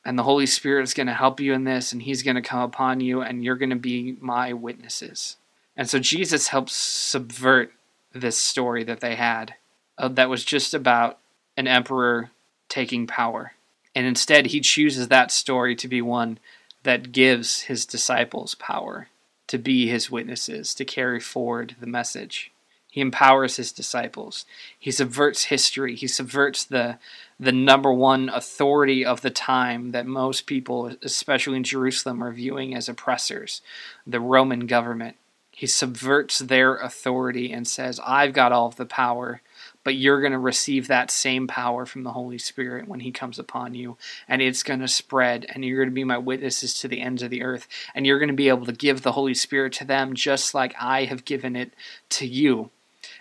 And 0.04 0.18
the 0.18 0.24
Holy 0.24 0.46
Spirit 0.46 0.82
is 0.82 0.94
going 0.94 1.06
to 1.06 1.14
help 1.14 1.40
you 1.40 1.54
in 1.54 1.64
this, 1.64 1.92
and 1.92 2.02
He's 2.02 2.22
going 2.22 2.36
to 2.36 2.42
come 2.42 2.60
upon 2.60 3.00
you, 3.00 3.22
and 3.22 3.44
you're 3.44 3.56
going 3.56 3.70
to 3.70 3.76
be 3.76 4.16
my 4.20 4.52
witnesses. 4.52 5.36
And 5.76 5.88
so 5.88 5.98
Jesus 5.98 6.48
helps 6.48 6.74
subvert 6.74 7.72
this 8.12 8.36
story 8.36 8.84
that 8.84 9.00
they 9.00 9.14
had 9.14 9.54
uh, 9.98 10.08
that 10.08 10.28
was 10.28 10.44
just 10.44 10.74
about 10.74 11.18
an 11.56 11.66
emperor 11.66 12.30
taking 12.68 13.06
power. 13.06 13.52
And 13.94 14.06
instead, 14.06 14.46
he 14.46 14.60
chooses 14.60 15.08
that 15.08 15.30
story 15.30 15.76
to 15.76 15.88
be 15.88 16.02
one 16.02 16.38
that 16.82 17.12
gives 17.12 17.62
his 17.62 17.86
disciples 17.86 18.54
power 18.54 19.08
to 19.52 19.58
be 19.58 19.86
his 19.86 20.10
witnesses, 20.10 20.74
to 20.74 20.82
carry 20.82 21.20
forward 21.20 21.76
the 21.78 21.86
message. 21.86 22.50
He 22.90 23.02
empowers 23.02 23.56
his 23.56 23.70
disciples. 23.70 24.46
He 24.78 24.90
subverts 24.90 25.44
history. 25.44 25.94
He 25.94 26.06
subverts 26.06 26.64
the, 26.64 26.98
the 27.38 27.52
number 27.52 27.92
one 27.92 28.30
authority 28.30 29.04
of 29.04 29.20
the 29.20 29.28
time 29.28 29.92
that 29.92 30.06
most 30.06 30.46
people, 30.46 30.96
especially 31.02 31.58
in 31.58 31.64
Jerusalem, 31.64 32.24
are 32.24 32.32
viewing 32.32 32.74
as 32.74 32.88
oppressors 32.88 33.60
the 34.06 34.20
Roman 34.20 34.66
government. 34.66 35.16
He 35.52 35.66
subverts 35.66 36.40
their 36.40 36.76
authority 36.76 37.52
and 37.52 37.68
says, 37.68 38.00
I've 38.04 38.32
got 38.32 38.52
all 38.52 38.66
of 38.66 38.76
the 38.76 38.86
power 38.86 39.42
but 39.84 39.96
you're 39.96 40.20
going 40.20 40.32
to 40.32 40.38
receive 40.38 40.88
that 40.88 41.10
same 41.10 41.46
power 41.46 41.86
from 41.86 42.02
the 42.02 42.12
Holy 42.12 42.38
Spirit 42.38 42.88
when 42.88 43.00
He 43.00 43.10
comes 43.10 43.38
upon 43.38 43.74
you, 43.74 43.96
and 44.28 44.40
it's 44.40 44.62
going 44.62 44.80
to 44.80 44.88
spread, 44.88 45.46
and 45.48 45.64
you're 45.64 45.78
going 45.78 45.90
to 45.90 45.94
be 45.94 46.04
my 46.04 46.18
witnesses 46.18 46.74
to 46.74 46.88
the 46.88 47.00
ends 47.00 47.22
of 47.22 47.30
the 47.30 47.42
earth, 47.42 47.68
and 47.94 48.06
you're 48.06 48.18
going 48.18 48.28
to 48.28 48.34
be 48.34 48.48
able 48.48 48.66
to 48.66 48.72
give 48.72 49.02
the 49.02 49.12
Holy 49.12 49.34
Spirit 49.34 49.72
to 49.74 49.84
them 49.84 50.14
just 50.14 50.54
like 50.54 50.74
I 50.80 51.04
have 51.04 51.24
given 51.24 51.56
it 51.56 51.72
to 52.10 52.26
you. 52.26 52.70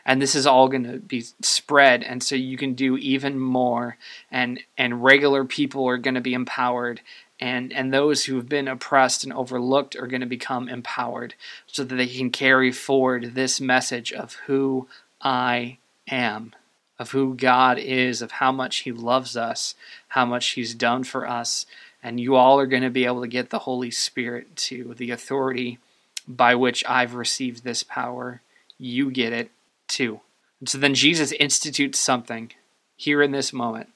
And 0.05 0.21
this 0.21 0.35
is 0.35 0.47
all 0.47 0.67
going 0.67 0.83
to 0.83 0.97
be 0.97 1.25
spread, 1.41 2.03
and 2.03 2.21
so 2.23 2.35
you 2.35 2.57
can 2.57 2.73
do 2.73 2.97
even 2.97 3.39
more, 3.39 3.97
and 4.31 4.59
and 4.77 5.03
regular 5.03 5.45
people 5.45 5.87
are 5.87 5.97
going 5.97 6.15
to 6.15 6.21
be 6.21 6.33
empowered, 6.33 7.01
and 7.41 7.73
and 7.73 7.91
those 7.91 8.25
who 8.25 8.35
have 8.35 8.47
been 8.47 8.67
oppressed 8.67 9.23
and 9.23 9.33
overlooked 9.33 9.95
are 9.95 10.07
going 10.07 10.21
to 10.21 10.27
become 10.27 10.69
empowered 10.69 11.33
so 11.65 11.83
that 11.83 11.95
they 11.95 12.07
can 12.07 12.29
carry 12.29 12.71
forward 12.71 13.33
this 13.33 13.59
message 13.59 14.13
of 14.13 14.35
who 14.45 14.87
I 15.19 15.79
am, 16.07 16.53
of 16.99 17.11
who 17.11 17.33
God 17.33 17.79
is, 17.79 18.21
of 18.21 18.33
how 18.33 18.51
much 18.51 18.77
He 18.77 18.91
loves 18.91 19.35
us, 19.35 19.73
how 20.09 20.25
much 20.25 20.49
He's 20.49 20.75
done 20.75 21.03
for 21.03 21.27
us. 21.27 21.65
And 22.03 22.19
you 22.19 22.35
all 22.35 22.59
are 22.59 22.67
going 22.67 22.83
to 22.83 22.89
be 22.89 23.05
able 23.05 23.21
to 23.21 23.27
get 23.27 23.49
the 23.49 23.59
Holy 23.59 23.91
Spirit 23.91 24.55
to 24.55 24.93
the 24.95 25.11
authority 25.11 25.79
by 26.27 26.55
which 26.55 26.83
I've 26.87 27.15
received 27.15 27.63
this 27.63 27.83
power. 27.83 28.41
You 28.77 29.11
get 29.11 29.33
it 29.33 29.51
too. 29.87 30.21
And 30.59 30.69
so 30.69 30.77
then 30.77 30.93
Jesus 30.93 31.31
institutes 31.33 31.99
something 31.99 32.53
here 32.95 33.21
in 33.21 33.31
this 33.31 33.51
moment 33.51 33.89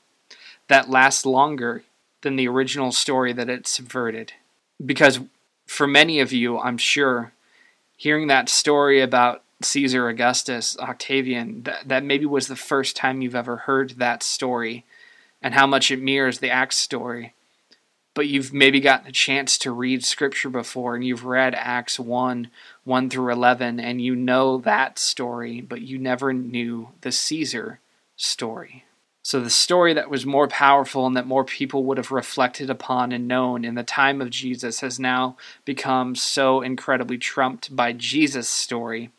that 0.67 0.89
lasts 0.89 1.25
longer 1.25 1.83
than 2.25 2.37
the 2.37 2.47
original 2.47 2.91
story 2.91 3.33
that 3.33 3.49
it 3.49 3.67
subverted. 3.67 4.33
Because 4.83 5.19
for 5.67 5.85
many 5.85 6.19
of 6.19 6.33
you, 6.33 6.57
I'm 6.57 6.79
sure, 6.79 7.33
hearing 7.95 8.25
that 8.27 8.49
story 8.49 8.99
about 8.99 9.43
Caesar 9.61 10.09
Augustus, 10.09 10.75
Octavian, 10.79 11.61
that, 11.63 11.87
that 11.87 12.03
maybe 12.03 12.25
was 12.25 12.47
the 12.47 12.55
first 12.55 12.95
time 12.95 13.21
you've 13.21 13.35
ever 13.35 13.57
heard 13.57 13.91
that 13.91 14.23
story 14.23 14.85
and 15.39 15.53
how 15.53 15.67
much 15.67 15.91
it 15.91 16.01
mirrors 16.01 16.39
the 16.39 16.49
Acts 16.49 16.77
story. 16.77 17.35
But 18.15 18.27
you've 18.27 18.51
maybe 18.51 18.79
gotten 18.79 19.07
a 19.07 19.11
chance 19.11 19.59
to 19.59 19.71
read 19.71 20.03
scripture 20.03 20.49
before 20.49 20.95
and 20.95 21.05
you've 21.05 21.25
read 21.25 21.53
Acts 21.53 21.99
1 21.99 22.49
1 22.85 23.09
through 23.11 23.31
11 23.31 23.79
and 23.79 24.01
you 24.01 24.15
know 24.15 24.57
that 24.57 24.97
story, 24.97 25.61
but 25.61 25.81
you 25.81 25.99
never 25.99 26.33
knew 26.33 26.89
the 27.01 27.11
Caesar 27.11 27.79
story. 28.15 28.83
So, 29.25 29.39
the 29.39 29.49
story 29.49 29.95
that 29.95 30.11
was 30.11 30.23
more 30.23 30.47
powerful 30.47 31.07
and 31.07 31.17
that 31.17 31.25
more 31.25 31.43
people 31.43 31.83
would 31.85 31.97
have 31.97 32.11
reflected 32.11 32.69
upon 32.69 33.11
and 33.11 33.27
known 33.27 33.65
in 33.65 33.73
the 33.73 33.81
time 33.81 34.21
of 34.21 34.29
Jesus 34.29 34.81
has 34.81 34.99
now 34.99 35.35
become 35.65 36.13
so 36.13 36.61
incredibly 36.61 37.17
trumped 37.17 37.75
by 37.75 37.91
Jesus' 37.91 38.47
story 38.47 39.09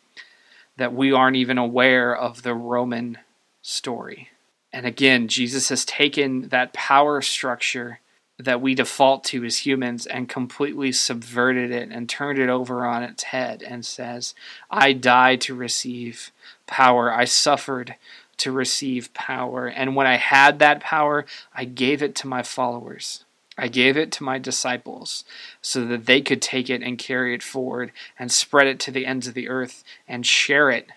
that 0.76 0.94
we 0.94 1.10
aren't 1.10 1.34
even 1.34 1.58
aware 1.58 2.14
of 2.16 2.44
the 2.44 2.54
Roman 2.54 3.18
story. 3.62 4.28
And 4.72 4.86
again, 4.86 5.26
Jesus 5.26 5.70
has 5.70 5.84
taken 5.84 6.50
that 6.50 6.72
power 6.72 7.20
structure 7.20 7.98
that 8.38 8.60
we 8.60 8.76
default 8.76 9.24
to 9.24 9.44
as 9.44 9.66
humans 9.66 10.06
and 10.06 10.28
completely 10.28 10.92
subverted 10.92 11.72
it 11.72 11.88
and 11.90 12.08
turned 12.08 12.38
it 12.38 12.48
over 12.48 12.86
on 12.86 13.02
its 13.02 13.24
head 13.24 13.60
and 13.60 13.84
says, 13.84 14.36
I 14.70 14.92
died 14.92 15.40
to 15.42 15.54
receive 15.56 16.30
power. 16.68 17.12
I 17.12 17.24
suffered 17.24 17.96
to 18.38 18.52
receive 18.52 19.14
power. 19.14 19.66
And 19.66 19.96
when 19.96 20.06
I 20.06 20.16
had 20.16 20.58
that 20.58 20.80
power, 20.80 21.26
I 21.54 21.64
gave 21.64 22.02
it 22.02 22.14
to 22.16 22.26
my 22.26 22.42
followers. 22.42 23.24
I 23.58 23.68
gave 23.68 23.96
it 23.96 24.12
to 24.12 24.24
my 24.24 24.38
disciples 24.38 25.24
so 25.62 25.84
that 25.86 26.06
they 26.06 26.20
could 26.20 26.42
take 26.42 26.68
it 26.68 26.82
and 26.82 26.98
carry 26.98 27.34
it 27.34 27.42
forward 27.42 27.92
and 28.18 28.30
spread 28.30 28.66
it 28.66 28.78
to 28.80 28.90
the 28.90 29.06
ends 29.06 29.26
of 29.26 29.34
the 29.34 29.48
earth 29.48 29.82
and 30.06 30.26
share 30.26 30.70
it 30.70 30.88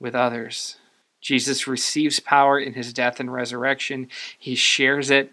with 0.00 0.14
others. 0.14 0.76
Jesus 1.20 1.66
receives 1.66 2.20
power 2.20 2.58
in 2.58 2.74
his 2.74 2.92
death 2.92 3.20
and 3.20 3.32
resurrection. 3.32 4.08
He 4.38 4.54
shares 4.54 5.10
it 5.10 5.32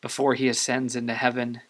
before 0.00 0.34
he 0.34 0.48
ascends 0.48 0.96
into 0.96 1.14
heaven. 1.14 1.60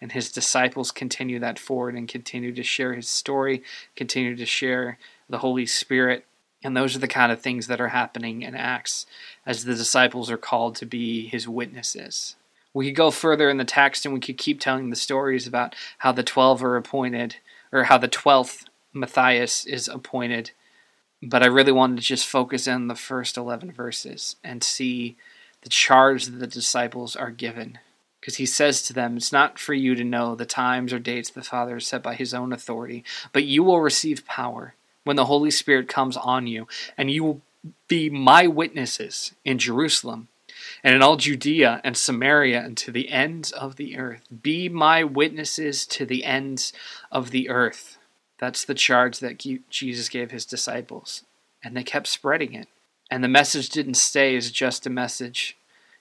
And 0.00 0.12
his 0.12 0.30
disciples 0.30 0.90
continue 0.90 1.38
that 1.38 1.58
forward 1.58 1.94
and 1.94 2.08
continue 2.08 2.52
to 2.54 2.62
share 2.62 2.94
his 2.94 3.08
story, 3.08 3.62
continue 3.96 4.36
to 4.36 4.46
share 4.46 4.98
the 5.28 5.38
Holy 5.38 5.64
Spirit. 5.64 6.26
And 6.64 6.76
those 6.76 6.94
are 6.94 7.00
the 7.00 7.08
kind 7.08 7.32
of 7.32 7.40
things 7.40 7.66
that 7.66 7.80
are 7.80 7.88
happening 7.88 8.42
in 8.42 8.54
Acts 8.54 9.06
as 9.44 9.64
the 9.64 9.74
disciples 9.74 10.30
are 10.30 10.38
called 10.38 10.76
to 10.76 10.86
be 10.86 11.26
his 11.26 11.48
witnesses. 11.48 12.36
We 12.74 12.86
could 12.86 12.96
go 12.96 13.10
further 13.10 13.50
in 13.50 13.58
the 13.58 13.64
text 13.64 14.04
and 14.04 14.14
we 14.14 14.20
could 14.20 14.38
keep 14.38 14.60
telling 14.60 14.90
the 14.90 14.96
stories 14.96 15.46
about 15.46 15.74
how 15.98 16.12
the 16.12 16.22
12 16.22 16.62
are 16.62 16.76
appointed, 16.76 17.36
or 17.72 17.84
how 17.84 17.98
the 17.98 18.08
12th 18.08 18.66
Matthias 18.92 19.66
is 19.66 19.88
appointed. 19.88 20.52
But 21.22 21.42
I 21.42 21.46
really 21.46 21.72
wanted 21.72 21.96
to 21.96 22.02
just 22.02 22.26
focus 22.26 22.66
on 22.66 22.88
the 22.88 22.94
first 22.94 23.36
11 23.36 23.72
verses 23.72 24.36
and 24.42 24.62
see 24.62 25.16
the 25.62 25.68
charge 25.68 26.26
that 26.26 26.38
the 26.38 26.46
disciples 26.46 27.14
are 27.16 27.30
given. 27.30 27.78
Because 28.20 28.36
he 28.36 28.46
says 28.46 28.82
to 28.82 28.92
them, 28.92 29.16
It's 29.16 29.32
not 29.32 29.58
for 29.58 29.74
you 29.74 29.94
to 29.94 30.04
know 30.04 30.34
the 30.34 30.46
times 30.46 30.92
or 30.92 30.98
dates 30.98 31.30
the 31.30 31.42
Father 31.42 31.74
has 31.74 31.86
set 31.86 32.02
by 32.02 32.14
his 32.14 32.32
own 32.32 32.52
authority, 32.52 33.04
but 33.32 33.44
you 33.44 33.64
will 33.64 33.80
receive 33.80 34.26
power 34.26 34.74
when 35.04 35.16
the 35.16 35.26
Holy 35.26 35.50
Spirit 35.50 35.88
comes 35.88 36.16
on 36.16 36.46
you, 36.46 36.66
and 36.96 37.10
you 37.10 37.24
will 37.24 37.40
be 37.88 38.10
my 38.10 38.46
witnesses 38.46 39.32
in 39.44 39.58
Jerusalem 39.58 40.28
and 40.82 40.94
in 40.94 41.02
all 41.02 41.16
Judea 41.16 41.80
and 41.84 41.96
Samaria 41.96 42.60
and 42.60 42.76
to 42.78 42.90
the 42.90 43.10
ends 43.10 43.52
of 43.52 43.76
the 43.76 43.96
earth. 43.98 44.22
Be 44.42 44.68
my 44.68 45.04
witnesses 45.04 45.86
to 45.86 46.04
the 46.04 46.24
ends 46.24 46.72
of 47.10 47.30
the 47.30 47.48
earth. 47.48 47.98
That's 48.38 48.64
the 48.64 48.74
charge 48.74 49.20
that 49.20 49.44
Jesus 49.70 50.08
gave 50.08 50.30
his 50.30 50.44
disciples. 50.44 51.22
And 51.62 51.76
they 51.76 51.84
kept 51.84 52.08
spreading 52.08 52.54
it. 52.54 52.68
And 53.10 53.22
the 53.22 53.28
message 53.28 53.68
didn't 53.68 53.94
stay 53.94 54.36
as 54.36 54.50
just 54.50 54.86
a 54.86 54.90
message 54.90 55.56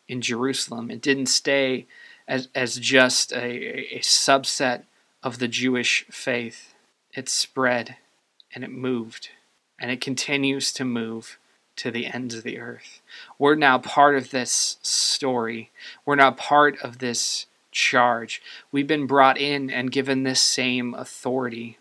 in 0.08 0.22
Jerusalem, 0.22 0.92
it 0.92 1.02
didn't 1.02 1.28
stay 1.28 1.86
as, 2.28 2.50
as 2.54 2.76
just 2.78 3.32
a, 3.32 3.96
a 3.96 4.00
subset 4.00 4.84
of 5.24 5.40
the 5.40 5.48
Jewish 5.48 6.06
faith. 6.10 6.74
It 7.14 7.30
spread 7.30 7.98
and 8.54 8.64
it 8.64 8.72
moved. 8.72 9.30
And 9.80 9.90
it 9.92 10.02
continues 10.02 10.72
to 10.74 10.86
move 10.86 11.38
to 11.78 11.90
the 11.92 12.08
ends 12.08 12.36
of 12.36 12.44
the 12.44 12.60
earth. 12.60 13.02
We're 13.40 13.56
now 13.56 13.78
part 13.78 14.16
of 14.16 14.32
this 14.32 14.78
story. 14.82 15.72
We're 16.06 16.16
now 16.16 16.32
part 16.32 16.80
of 16.82 17.00
this 17.00 17.48
charge. 17.72 18.42
We've 18.72 18.88
been 18.88 19.08
brought 19.08 19.38
in 19.38 19.70
and 19.70 19.92
given 19.92 20.24
this 20.24 20.42
same 20.42 20.94
authority. 20.94 21.78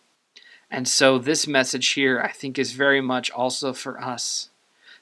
And 0.71 0.87
so, 0.87 1.19
this 1.19 1.47
message 1.49 1.89
here, 1.89 2.21
I 2.21 2.31
think, 2.31 2.59
is 2.59 2.73
very 2.73 3.01
much 3.01 3.31
also 3.31 3.73
for 3.73 4.01
us 4.01 4.51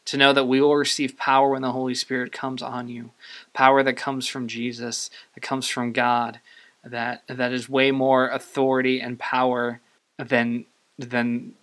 to 0.06 0.16
know 0.16 0.32
that 0.32 0.48
we 0.48 0.60
will 0.62 0.74
receive 0.74 1.18
power 1.18 1.50
when 1.50 1.60
the 1.60 1.72
Holy 1.72 1.94
Spirit 1.94 2.32
comes 2.32 2.62
on 2.62 2.88
you. 2.88 3.10
Power 3.52 3.82
that 3.82 3.92
comes 3.98 4.26
from 4.26 4.48
Jesus, 4.48 5.10
that 5.34 5.42
comes 5.42 5.68
from 5.68 5.92
God, 5.92 6.40
that 6.82 7.22
that 7.26 7.52
is 7.52 7.68
way 7.68 7.90
more 7.90 8.28
authority 8.28 9.00
and 9.00 9.18
power 9.18 9.80
than 10.16 10.64
than 10.98 11.54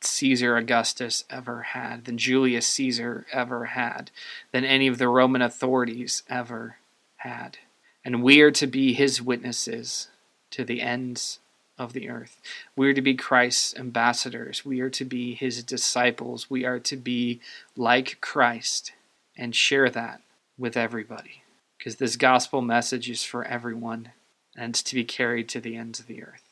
Caesar 0.00 0.56
Augustus 0.56 1.24
ever 1.30 1.62
had, 1.62 2.04
than 2.04 2.18
Julius 2.18 2.66
Caesar 2.66 3.26
ever 3.32 3.66
had, 3.66 4.10
than 4.52 4.64
any 4.64 4.86
of 4.86 4.98
the 4.98 5.08
Roman 5.08 5.42
authorities 5.42 6.22
ever 6.28 6.76
had. 7.16 7.58
And 8.04 8.22
we 8.22 8.40
are 8.42 8.50
to 8.50 8.66
be 8.66 8.92
his 8.92 9.22
witnesses 9.22 10.08
to 10.50 10.64
the 10.64 10.82
ends 10.82 11.38
of 11.78 11.92
the 11.94 12.08
earth. 12.08 12.40
We 12.76 12.88
are 12.88 12.94
to 12.94 13.02
be 13.02 13.14
Christ's 13.14 13.74
ambassadors. 13.76 14.64
We 14.64 14.80
are 14.80 14.90
to 14.90 15.04
be 15.04 15.34
his 15.34 15.62
disciples. 15.62 16.50
We 16.50 16.64
are 16.64 16.78
to 16.80 16.96
be 16.96 17.40
like 17.76 18.20
Christ 18.20 18.92
and 19.36 19.56
share 19.56 19.90
that 19.90 20.20
with 20.58 20.76
everybody. 20.76 21.42
Because 21.78 21.96
this 21.96 22.16
gospel 22.16 22.60
message 22.60 23.10
is 23.10 23.24
for 23.24 23.44
everyone 23.44 24.12
and 24.56 24.74
to 24.74 24.94
be 24.94 25.04
carried 25.04 25.48
to 25.48 25.60
the 25.60 25.76
ends 25.76 25.98
of 25.98 26.06
the 26.06 26.22
earth. 26.22 26.43